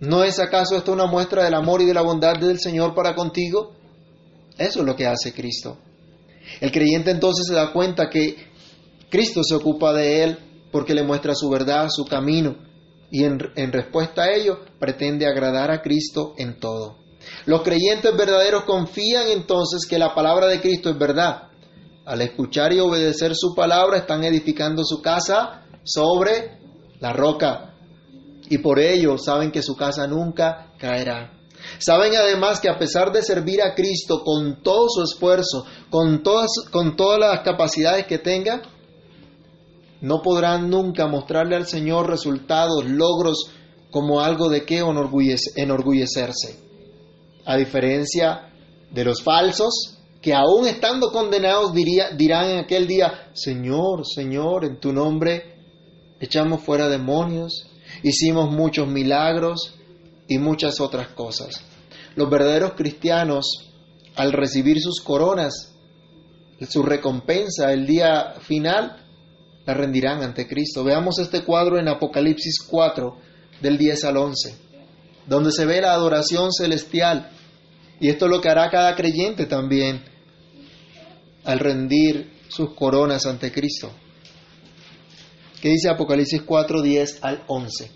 ¿No 0.00 0.24
es 0.24 0.40
acaso 0.40 0.76
esto 0.76 0.92
una 0.92 1.06
muestra 1.06 1.44
del 1.44 1.54
amor 1.54 1.82
y 1.82 1.84
de 1.84 1.94
la 1.94 2.00
bondad 2.02 2.34
del 2.38 2.58
Señor 2.58 2.94
para 2.94 3.14
contigo? 3.14 3.74
Eso 4.56 4.80
es 4.80 4.86
lo 4.86 4.96
que 4.96 5.06
hace 5.06 5.34
Cristo. 5.34 5.76
El 6.60 6.72
creyente 6.72 7.10
entonces 7.10 7.46
se 7.46 7.54
da 7.54 7.72
cuenta 7.72 8.08
que 8.08 8.36
Cristo 9.10 9.42
se 9.44 9.54
ocupa 9.54 9.92
de 9.92 10.24
él 10.24 10.38
porque 10.72 10.94
le 10.94 11.02
muestra 11.02 11.34
su 11.34 11.50
verdad, 11.50 11.88
su 11.90 12.06
camino, 12.06 12.56
y 13.10 13.24
en, 13.24 13.40
en, 13.56 13.72
respuesta 13.72 14.22
a 14.22 14.32
ello 14.32 14.60
pretende 14.78 15.26
agradar 15.26 15.70
a 15.70 15.82
Cristo 15.82 16.34
en 16.38 16.58
todo. 16.58 16.96
Los 17.44 17.62
creyentes 17.62 18.16
verdaderos 18.16 18.64
confían 18.64 19.28
entonces 19.28 19.86
que 19.86 19.98
la 19.98 20.14
palabra 20.14 20.46
de 20.46 20.60
Cristo 20.60 20.90
es 20.90 20.98
verdad. 20.98 21.49
Al 22.10 22.22
escuchar 22.22 22.72
y 22.72 22.80
obedecer 22.80 23.36
su 23.36 23.54
palabra 23.54 23.98
están 23.98 24.24
edificando 24.24 24.82
su 24.84 25.00
casa 25.00 25.62
sobre 25.84 26.58
la 26.98 27.12
roca, 27.12 27.76
y 28.48 28.58
por 28.58 28.80
ello 28.80 29.16
saben 29.16 29.52
que 29.52 29.62
su 29.62 29.76
casa 29.76 30.08
nunca 30.08 30.72
caerá. 30.76 31.30
Saben 31.78 32.16
además 32.16 32.58
que 32.58 32.68
a 32.68 32.76
pesar 32.76 33.12
de 33.12 33.22
servir 33.22 33.62
a 33.62 33.76
Cristo 33.76 34.24
con 34.24 34.60
todo 34.60 34.88
su 34.88 35.04
esfuerzo, 35.04 35.64
con 35.88 36.24
todas, 36.24 36.50
con 36.72 36.96
todas 36.96 37.20
las 37.20 37.42
capacidades 37.44 38.06
que 38.06 38.18
tenga, 38.18 38.60
no 40.00 40.20
podrán 40.20 40.68
nunca 40.68 41.06
mostrarle 41.06 41.54
al 41.54 41.68
Señor 41.68 42.10
resultados, 42.10 42.86
logros 42.86 43.52
como 43.92 44.20
algo 44.20 44.48
de 44.48 44.64
qué 44.64 44.78
enorgullecerse. 44.78 46.58
A 47.44 47.56
diferencia 47.56 48.50
de 48.90 49.04
los 49.04 49.22
falsos, 49.22 49.99
que 50.20 50.34
aún 50.34 50.66
estando 50.66 51.10
condenados 51.10 51.72
diría, 51.72 52.10
dirán 52.10 52.50
en 52.50 52.58
aquel 52.58 52.86
día, 52.86 53.30
Señor, 53.32 54.06
Señor, 54.06 54.64
en 54.64 54.78
tu 54.78 54.92
nombre 54.92 55.56
echamos 56.20 56.60
fuera 56.60 56.88
demonios, 56.88 57.66
hicimos 58.02 58.50
muchos 58.50 58.86
milagros 58.86 59.74
y 60.28 60.38
muchas 60.38 60.80
otras 60.80 61.08
cosas. 61.08 61.62
Los 62.14 62.28
verdaderos 62.28 62.74
cristianos, 62.74 63.72
al 64.16 64.32
recibir 64.32 64.80
sus 64.80 65.00
coronas, 65.00 65.74
su 66.68 66.82
recompensa 66.82 67.72
el 67.72 67.86
día 67.86 68.34
final, 68.40 69.06
la 69.64 69.72
rendirán 69.72 70.22
ante 70.22 70.46
Cristo. 70.46 70.84
Veamos 70.84 71.18
este 71.18 71.42
cuadro 71.42 71.78
en 71.78 71.88
Apocalipsis 71.88 72.60
4, 72.68 73.16
del 73.62 73.78
10 73.78 74.04
al 74.04 74.16
11, 74.18 74.56
donde 75.26 75.52
se 75.52 75.64
ve 75.64 75.80
la 75.80 75.92
adoración 75.92 76.52
celestial. 76.52 77.30
Y 78.00 78.08
esto 78.08 78.26
es 78.26 78.30
lo 78.30 78.40
que 78.40 78.48
hará 78.50 78.70
cada 78.70 78.94
creyente 78.94 79.46
también 79.46 80.09
al 81.50 81.58
rendir 81.58 82.30
sus 82.48 82.74
coronas 82.74 83.26
ante 83.26 83.50
Cristo. 83.50 83.90
¿Qué 85.60 85.70
dice 85.70 85.90
Apocalipsis 85.90 86.42
4, 86.42 86.80
10 86.80 87.24
al 87.24 87.42
11? 87.48 87.90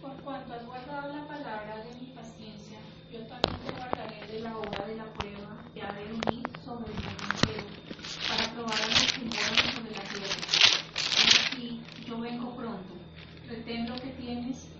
Por 0.00 0.22
cuanto 0.22 0.52
has 0.52 0.66
guardado 0.66 1.14
la 1.14 1.26
palabra 1.26 1.84
de 1.84 1.94
mi 2.00 2.12
paciencia, 2.12 2.78
yo 3.12 3.20
también 3.26 3.56
te 3.64 3.72
guardaré 3.72 4.26
de 4.32 4.40
la 4.40 4.58
hora 4.58 4.86
de 4.86 4.96
la 4.96 5.12
prueba 5.14 5.64
que 5.72 5.82
ha 5.82 5.92
de 5.92 6.04
venir 6.04 6.42
sobre 6.64 6.92
el 6.92 6.98
mundo 6.98 7.22
entero, 7.32 7.66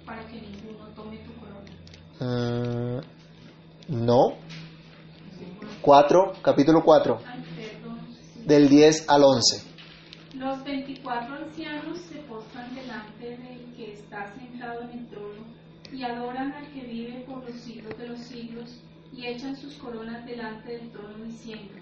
para 0.05 0.27
que 0.27 0.41
para 0.41 0.41
ninguno 0.41 0.89
tome 0.97 1.19
tu 1.19 1.33
corona. 1.39 1.71
Uh, 2.21 3.01
no. 3.89 4.39
4, 5.90 6.35
capítulo 6.40 6.85
4, 6.85 7.18
Ay, 7.26 7.42
perdón. 7.57 7.98
sí. 8.22 8.42
del 8.46 8.68
10 8.68 9.09
al 9.09 9.24
11. 9.24 9.64
Los 10.37 10.62
veinticuatro 10.62 11.35
ancianos 11.35 11.98
se 11.98 12.20
postran 12.20 12.72
delante 12.76 13.37
del 13.37 13.74
que 13.74 13.94
está 13.94 14.33
sentado 14.37 14.83
en 14.83 15.00
el 15.00 15.07
trono 15.09 15.42
y 15.92 16.05
adoran 16.05 16.53
al 16.53 16.68
que 16.68 16.83
vive 16.83 17.24
por 17.26 17.42
los 17.44 17.61
siglos 17.61 17.98
de 17.98 18.07
los 18.07 18.20
siglos 18.20 18.81
y 19.12 19.26
echan 19.26 19.57
sus 19.57 19.74
coronas 19.79 20.24
delante 20.24 20.76
del 20.76 20.92
trono 20.92 21.24
diciendo, 21.24 21.74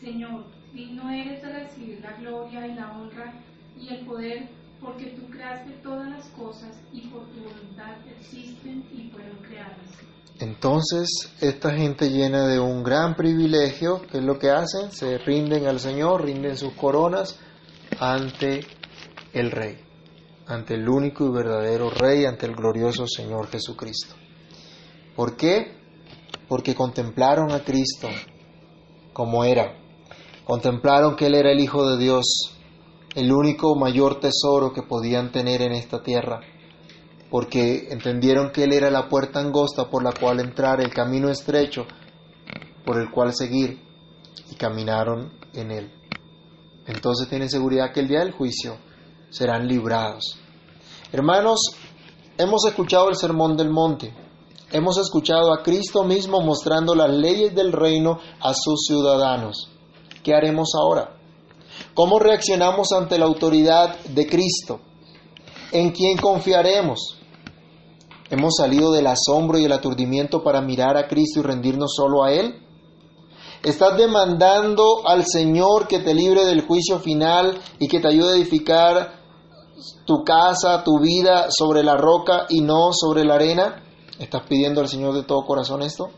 Señor, 0.00 0.46
digno 0.72 1.10
eres 1.10 1.42
de 1.42 1.52
recibir 1.52 2.00
la 2.00 2.12
gloria 2.12 2.66
y 2.66 2.74
la 2.74 2.96
honra 2.96 3.34
y 3.78 3.92
el 3.92 4.06
poder 4.06 4.48
porque 4.84 5.06
tú 5.16 5.30
creaste 5.30 5.72
todas 5.82 6.10
las 6.10 6.26
cosas 6.28 6.78
y 6.92 7.08
por 7.08 7.26
tu 7.30 7.40
voluntad 7.40 7.96
existen 8.06 8.84
y 8.92 9.08
fueron 9.10 9.38
creadas. 9.38 9.78
Entonces, 10.40 11.08
esta 11.40 11.72
gente 11.72 12.10
llena 12.10 12.46
de 12.46 12.60
un 12.60 12.82
gran 12.82 13.14
privilegio, 13.14 14.02
¿qué 14.10 14.18
es 14.18 14.24
lo 14.24 14.38
que 14.38 14.50
hacen? 14.50 14.90
Se 14.90 15.16
rinden 15.18 15.66
al 15.66 15.80
Señor, 15.80 16.24
rinden 16.24 16.56
sus 16.56 16.74
coronas 16.74 17.38
ante 17.98 18.66
el 19.32 19.50
Rey, 19.50 19.78
ante 20.46 20.74
el 20.74 20.88
único 20.88 21.24
y 21.24 21.32
verdadero 21.32 21.88
Rey, 21.88 22.26
ante 22.26 22.46
el 22.46 22.54
glorioso 22.54 23.06
Señor 23.06 23.48
Jesucristo. 23.48 24.16
¿Por 25.16 25.36
qué? 25.36 25.78
Porque 26.48 26.74
contemplaron 26.74 27.52
a 27.52 27.64
Cristo 27.64 28.08
como 29.12 29.44
era, 29.44 29.78
contemplaron 30.44 31.16
que 31.16 31.26
Él 31.26 31.36
era 31.36 31.52
el 31.52 31.60
Hijo 31.60 31.88
de 31.88 32.02
Dios, 32.02 32.53
el 33.14 33.32
único 33.32 33.74
mayor 33.76 34.20
tesoro 34.20 34.72
que 34.72 34.82
podían 34.82 35.32
tener 35.32 35.62
en 35.62 35.72
esta 35.72 36.02
tierra 36.02 36.40
porque 37.34 37.88
entendieron 37.90 38.52
que 38.52 38.62
Él 38.62 38.72
era 38.72 38.92
la 38.92 39.08
puerta 39.08 39.40
angosta 39.40 39.90
por 39.90 40.04
la 40.04 40.12
cual 40.12 40.38
entrar, 40.38 40.80
el 40.80 40.94
camino 40.94 41.28
estrecho 41.30 41.84
por 42.86 43.00
el 43.00 43.10
cual 43.10 43.34
seguir, 43.34 43.82
y 44.52 44.54
caminaron 44.54 45.32
en 45.52 45.72
Él. 45.72 45.92
Entonces 46.86 47.28
tienen 47.28 47.50
seguridad 47.50 47.92
que 47.92 47.98
el 47.98 48.06
día 48.06 48.20
del 48.20 48.30
juicio 48.30 48.76
serán 49.30 49.66
librados. 49.66 50.38
Hermanos, 51.10 51.58
hemos 52.38 52.64
escuchado 52.66 53.08
el 53.08 53.16
sermón 53.16 53.56
del 53.56 53.70
monte, 53.70 54.14
hemos 54.70 54.96
escuchado 54.98 55.52
a 55.52 55.64
Cristo 55.64 56.04
mismo 56.04 56.40
mostrando 56.40 56.94
las 56.94 57.10
leyes 57.10 57.52
del 57.52 57.72
reino 57.72 58.20
a 58.40 58.54
sus 58.54 58.86
ciudadanos. 58.86 59.72
¿Qué 60.22 60.34
haremos 60.34 60.68
ahora? 60.80 61.13
¿Cómo 61.94 62.18
reaccionamos 62.18 62.90
ante 62.92 63.18
la 63.18 63.26
autoridad 63.26 63.96
de 64.06 64.26
Cristo? 64.26 64.80
¿En 65.70 65.92
quién 65.92 66.18
confiaremos? 66.18 67.18
¿Hemos 68.30 68.54
salido 68.56 68.90
del 68.90 69.06
asombro 69.06 69.58
y 69.58 69.64
el 69.64 69.72
aturdimiento 69.72 70.42
para 70.42 70.60
mirar 70.60 70.96
a 70.96 71.06
Cristo 71.06 71.38
y 71.38 71.42
rendirnos 71.44 71.94
solo 71.94 72.24
a 72.24 72.32
Él? 72.32 72.60
¿Estás 73.62 73.96
demandando 73.96 75.06
al 75.06 75.24
Señor 75.24 75.86
que 75.86 76.00
te 76.00 76.14
libre 76.14 76.44
del 76.44 76.66
juicio 76.66 76.98
final 76.98 77.60
y 77.78 77.86
que 77.86 78.00
te 78.00 78.08
ayude 78.08 78.32
a 78.32 78.36
edificar 78.36 79.20
tu 80.04 80.24
casa, 80.24 80.82
tu 80.82 80.98
vida 80.98 81.46
sobre 81.48 81.84
la 81.84 81.96
roca 81.96 82.46
y 82.48 82.60
no 82.60 82.90
sobre 82.92 83.24
la 83.24 83.36
arena? 83.36 83.84
¿Estás 84.18 84.42
pidiendo 84.48 84.80
al 84.80 84.88
Señor 84.88 85.14
de 85.14 85.22
todo 85.22 85.46
corazón 85.46 85.82
esto? 85.82 86.10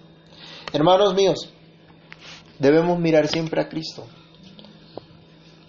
Hermanos 0.73 1.15
míos, 1.15 1.51
debemos 2.59 2.99
mirar 2.99 3.29
siempre 3.29 3.61
a 3.61 3.69
Cristo. 3.69 4.05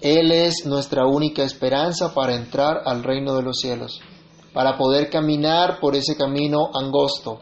Él 0.01 0.31
es 0.31 0.65
nuestra 0.65 1.07
única 1.07 1.43
esperanza 1.43 2.13
para 2.13 2.35
entrar 2.35 2.83
al 2.85 3.03
reino 3.03 3.35
de 3.35 3.41
los 3.41 3.57
cielos, 3.57 3.99
para 4.53 4.77
poder 4.77 5.09
caminar 5.09 5.79
por 5.79 5.95
ese 5.95 6.15
camino 6.15 6.69
angosto. 6.73 7.39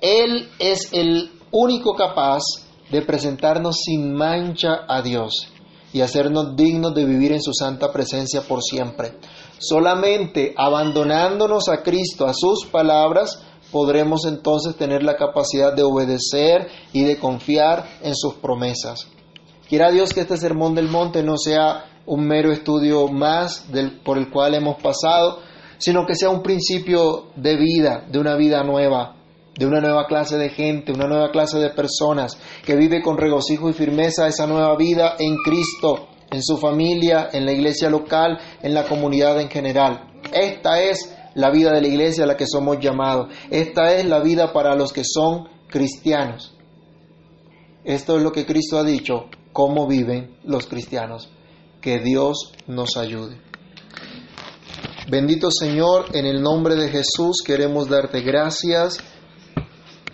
Él 0.00 0.48
es 0.58 0.92
el 0.92 1.30
único 1.52 1.94
capaz 1.94 2.42
de 2.90 3.02
presentarnos 3.02 3.76
sin 3.84 4.12
mancha 4.12 4.80
a 4.88 5.02
Dios 5.02 5.48
y 5.92 6.00
hacernos 6.00 6.56
dignos 6.56 6.94
de 6.94 7.04
vivir 7.04 7.32
en 7.32 7.42
su 7.42 7.52
santa 7.52 7.92
presencia 7.92 8.42
por 8.42 8.62
siempre. 8.62 9.12
Solamente 9.58 10.54
abandonándonos 10.56 11.68
a 11.68 11.82
Cristo, 11.82 12.26
a 12.26 12.34
sus 12.34 12.66
palabras, 12.66 13.40
podremos 13.70 14.24
entonces 14.26 14.76
tener 14.76 15.02
la 15.02 15.16
capacidad 15.16 15.72
de 15.74 15.82
obedecer 15.82 16.68
y 16.92 17.04
de 17.04 17.18
confiar 17.18 17.88
en 18.02 18.14
sus 18.14 18.34
promesas. 18.34 19.06
Quiera 19.68 19.90
Dios 19.90 20.14
que 20.14 20.20
este 20.20 20.38
sermón 20.38 20.74
del 20.74 20.88
monte 20.88 21.22
no 21.22 21.36
sea 21.36 21.84
un 22.06 22.26
mero 22.26 22.50
estudio 22.50 23.06
más 23.08 23.70
del, 23.70 24.00
por 24.00 24.16
el 24.16 24.30
cual 24.30 24.54
hemos 24.54 24.80
pasado, 24.80 25.40
sino 25.76 26.06
que 26.06 26.14
sea 26.14 26.30
un 26.30 26.42
principio 26.42 27.26
de 27.36 27.56
vida, 27.56 28.06
de 28.10 28.18
una 28.18 28.34
vida 28.34 28.64
nueva, 28.64 29.16
de 29.58 29.66
una 29.66 29.82
nueva 29.82 30.06
clase 30.06 30.38
de 30.38 30.48
gente, 30.48 30.92
una 30.92 31.06
nueva 31.06 31.30
clase 31.30 31.58
de 31.58 31.68
personas 31.68 32.38
que 32.64 32.76
vive 32.76 33.02
con 33.02 33.18
regocijo 33.18 33.68
y 33.68 33.74
firmeza 33.74 34.26
esa 34.26 34.46
nueva 34.46 34.74
vida 34.74 35.16
en 35.18 35.36
Cristo, 35.44 36.08
en 36.30 36.42
su 36.42 36.56
familia, 36.56 37.28
en 37.30 37.44
la 37.44 37.52
iglesia 37.52 37.90
local, 37.90 38.38
en 38.62 38.72
la 38.72 38.84
comunidad 38.84 39.38
en 39.38 39.50
general. 39.50 40.12
Esta 40.32 40.80
es 40.82 41.14
la 41.34 41.50
vida 41.50 41.72
de 41.72 41.82
la 41.82 41.88
iglesia 41.88 42.24
a 42.24 42.26
la 42.26 42.38
que 42.38 42.46
somos 42.46 42.78
llamados. 42.80 43.28
Esta 43.50 43.94
es 43.96 44.06
la 44.06 44.20
vida 44.20 44.50
para 44.54 44.74
los 44.74 44.94
que 44.94 45.02
son 45.04 45.46
cristianos. 45.68 46.54
Esto 47.84 48.16
es 48.16 48.22
lo 48.22 48.32
que 48.32 48.46
Cristo 48.46 48.78
ha 48.78 48.84
dicho, 48.84 49.26
cómo 49.58 49.88
viven 49.88 50.36
los 50.44 50.68
cristianos. 50.68 51.28
Que 51.80 51.98
Dios 51.98 52.52
nos 52.68 52.96
ayude. 52.96 53.40
Bendito 55.10 55.50
Señor, 55.50 56.14
en 56.14 56.26
el 56.26 56.40
nombre 56.40 56.76
de 56.76 56.88
Jesús 56.88 57.38
queremos 57.44 57.88
darte 57.88 58.20
gracias 58.20 58.98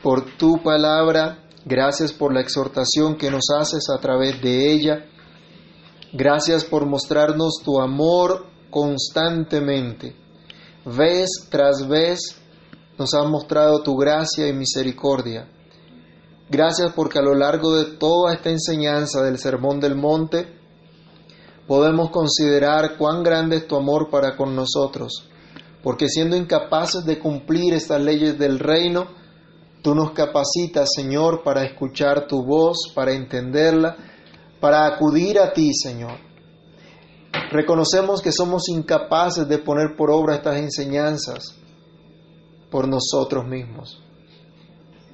por 0.02 0.38
tu 0.38 0.62
palabra, 0.62 1.46
gracias 1.66 2.10
por 2.14 2.32
la 2.32 2.40
exhortación 2.40 3.18
que 3.18 3.30
nos 3.30 3.44
haces 3.54 3.90
a 3.94 4.00
través 4.00 4.40
de 4.40 4.72
ella, 4.72 5.04
gracias 6.14 6.64
por 6.64 6.86
mostrarnos 6.86 7.58
tu 7.62 7.82
amor 7.82 8.46
constantemente. 8.70 10.16
Vez 10.86 11.28
tras 11.50 11.86
vez 11.86 12.40
nos 12.98 13.12
has 13.12 13.28
mostrado 13.28 13.82
tu 13.82 13.94
gracia 13.94 14.48
y 14.48 14.54
misericordia. 14.54 15.50
Gracias 16.48 16.92
porque 16.94 17.18
a 17.18 17.22
lo 17.22 17.34
largo 17.34 17.74
de 17.74 17.96
toda 17.96 18.34
esta 18.34 18.50
enseñanza 18.50 19.22
del 19.22 19.38
Sermón 19.38 19.80
del 19.80 19.96
Monte 19.96 20.46
podemos 21.66 22.10
considerar 22.10 22.98
cuán 22.98 23.22
grande 23.22 23.56
es 23.56 23.66
tu 23.66 23.76
amor 23.76 24.10
para 24.10 24.36
con 24.36 24.54
nosotros, 24.54 25.26
porque 25.82 26.08
siendo 26.08 26.36
incapaces 26.36 27.04
de 27.06 27.18
cumplir 27.18 27.72
estas 27.72 28.02
leyes 28.02 28.38
del 28.38 28.58
reino, 28.58 29.06
tú 29.82 29.94
nos 29.94 30.12
capacitas, 30.12 30.90
Señor, 30.94 31.42
para 31.42 31.64
escuchar 31.64 32.26
tu 32.26 32.44
voz, 32.44 32.92
para 32.94 33.14
entenderla, 33.14 33.96
para 34.60 34.86
acudir 34.86 35.38
a 35.38 35.52
ti, 35.52 35.72
Señor. 35.72 36.18
Reconocemos 37.50 38.20
que 38.20 38.32
somos 38.32 38.68
incapaces 38.68 39.48
de 39.48 39.58
poner 39.58 39.96
por 39.96 40.10
obra 40.10 40.36
estas 40.36 40.56
enseñanzas 40.56 41.54
por 42.70 42.86
nosotros 42.86 43.46
mismos. 43.46 44.02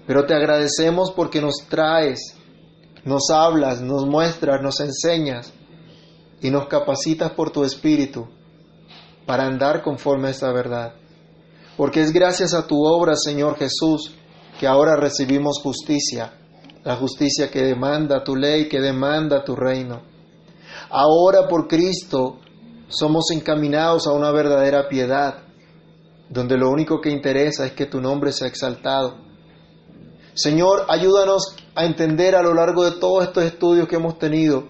Pero 0.06 0.26
te 0.26 0.34
agradecemos 0.34 1.12
porque 1.12 1.40
nos 1.40 1.66
traes, 1.68 2.36
nos 3.04 3.30
hablas, 3.30 3.80
nos 3.80 4.06
muestras, 4.06 4.60
nos 4.62 4.80
enseñas 4.80 5.52
y 6.40 6.50
nos 6.50 6.66
capacitas 6.68 7.32
por 7.32 7.50
tu 7.50 7.64
Espíritu 7.64 8.28
para 9.26 9.46
andar 9.46 9.82
conforme 9.82 10.28
a 10.28 10.30
esta 10.30 10.52
verdad. 10.52 10.94
Porque 11.76 12.02
es 12.02 12.12
gracias 12.12 12.52
a 12.54 12.66
tu 12.66 12.84
obra, 12.84 13.14
Señor 13.16 13.56
Jesús, 13.56 14.14
que 14.58 14.66
ahora 14.66 14.96
recibimos 14.96 15.60
justicia, 15.62 16.32
la 16.84 16.96
justicia 16.96 17.50
que 17.50 17.62
demanda 17.62 18.24
tu 18.24 18.36
ley, 18.36 18.68
que 18.68 18.80
demanda 18.80 19.44
tu 19.44 19.54
reino. 19.54 20.02
Ahora 20.90 21.46
por 21.48 21.68
Cristo 21.68 22.38
somos 22.88 23.30
encaminados 23.30 24.06
a 24.06 24.12
una 24.12 24.32
verdadera 24.32 24.88
piedad, 24.88 25.44
donde 26.28 26.56
lo 26.56 26.68
único 26.70 27.00
que 27.00 27.10
interesa 27.10 27.66
es 27.66 27.72
que 27.72 27.86
tu 27.86 28.00
nombre 28.00 28.32
sea 28.32 28.48
exaltado. 28.48 29.29
Señor, 30.34 30.86
ayúdanos 30.88 31.56
a 31.74 31.84
entender 31.84 32.34
a 32.36 32.42
lo 32.42 32.54
largo 32.54 32.84
de 32.84 32.98
todos 32.98 33.24
estos 33.24 33.44
estudios 33.44 33.88
que 33.88 33.96
hemos 33.96 34.18
tenido 34.18 34.68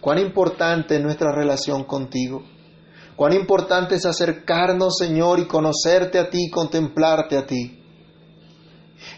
cuán 0.00 0.18
importante 0.18 0.96
es 0.96 1.02
nuestra 1.02 1.32
relación 1.32 1.84
contigo. 1.84 2.44
Cuán 3.16 3.32
importante 3.32 3.96
es 3.96 4.06
acercarnos, 4.06 4.96
Señor, 4.98 5.40
y 5.40 5.46
conocerte 5.46 6.18
a 6.18 6.30
ti 6.30 6.50
contemplarte 6.50 7.36
a 7.36 7.46
ti. 7.46 7.82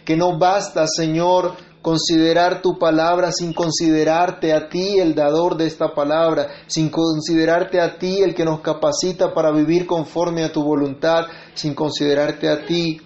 Que 0.04 0.16
no 0.16 0.38
basta, 0.38 0.86
Señor, 0.86 1.54
considerar 1.82 2.62
tu 2.62 2.78
palabra 2.78 3.32
sin 3.32 3.52
considerarte 3.52 4.52
a 4.52 4.68
ti 4.68 4.98
el 4.98 5.14
dador 5.14 5.56
de 5.56 5.66
esta 5.66 5.94
palabra, 5.94 6.48
sin 6.66 6.90
considerarte 6.90 7.80
a 7.80 7.98
ti 7.98 8.22
el 8.22 8.34
que 8.34 8.44
nos 8.44 8.60
capacita 8.60 9.34
para 9.34 9.50
vivir 9.50 9.86
conforme 9.86 10.44
a 10.44 10.52
tu 10.52 10.62
voluntad, 10.62 11.26
sin 11.54 11.74
considerarte 11.74 12.48
a 12.48 12.64
ti 12.64 13.00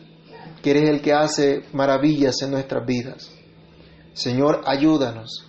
que 0.62 0.70
eres 0.70 0.88
el 0.88 1.02
que 1.02 1.12
hace 1.12 1.64
maravillas 1.72 2.40
en 2.42 2.52
nuestras 2.52 2.86
vidas. 2.86 3.30
Señor, 4.14 4.62
ayúdanos, 4.66 5.46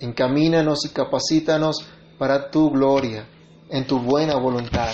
encamínanos 0.00 0.84
y 0.84 0.90
capacítanos 0.90 1.86
para 2.18 2.50
tu 2.50 2.70
gloria, 2.70 3.28
en 3.68 3.86
tu 3.86 3.98
buena 3.98 4.36
voluntad. 4.36 4.90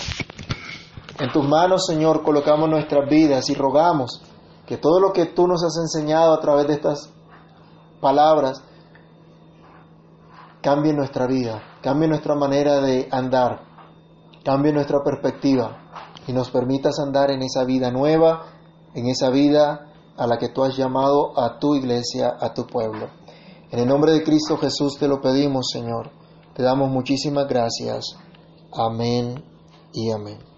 En 1.19 1.33
tus 1.33 1.47
manos, 1.47 1.87
Señor, 1.87 2.23
colocamos 2.23 2.69
nuestras 2.69 3.09
vidas 3.11 3.51
y 3.51 3.55
rogamos 3.55 4.23
que 4.67 4.77
todo 4.77 5.01
lo 5.01 5.13
que 5.13 5.27
tú 5.27 5.47
nos 5.47 5.65
has 5.65 5.77
enseñado 5.79 6.33
a 6.33 6.41
través 6.41 6.67
de 6.69 6.75
estas 6.75 7.13
palabras 8.01 8.63
cambie 10.63 10.93
nuestra 10.93 11.27
vida, 11.27 11.63
cambie 11.83 12.09
nuestra 12.09 12.35
manera 12.35 12.81
de 12.81 13.09
andar, 13.11 13.63
cambie 14.45 14.73
nuestra 14.73 14.99
perspectiva 15.05 15.79
y 16.27 16.33
nos 16.33 16.51
permitas 16.51 16.99
andar 17.01 17.31
en 17.31 17.43
esa 17.43 17.65
vida 17.65 17.91
nueva, 17.91 18.58
en 18.95 19.09
esa 19.09 19.31
vida 19.31 19.89
a 20.17 20.27
la 20.27 20.39
que 20.39 20.49
tú 20.49 20.65
has 20.65 20.77
llamado 20.77 21.39
a 21.39 21.59
tu 21.59 21.75
iglesia, 21.75 22.37
a 22.41 22.53
tu 22.53 22.67
pueblo. 22.67 23.09
En 23.71 23.79
el 23.81 23.87
nombre 23.87 24.13
de 24.13 24.25
Cristo 24.25 24.57
Jesús 24.57 24.99
te 24.99 25.09
lo 25.09 25.21
pedimos, 25.21 25.69
Señor. 25.73 26.11
Te 26.55 26.63
damos 26.63 26.91
muchísimas 26.91 27.47
gracias. 27.47 28.17
Amén 28.73 29.45
y 29.93 30.11
amén. 30.11 30.49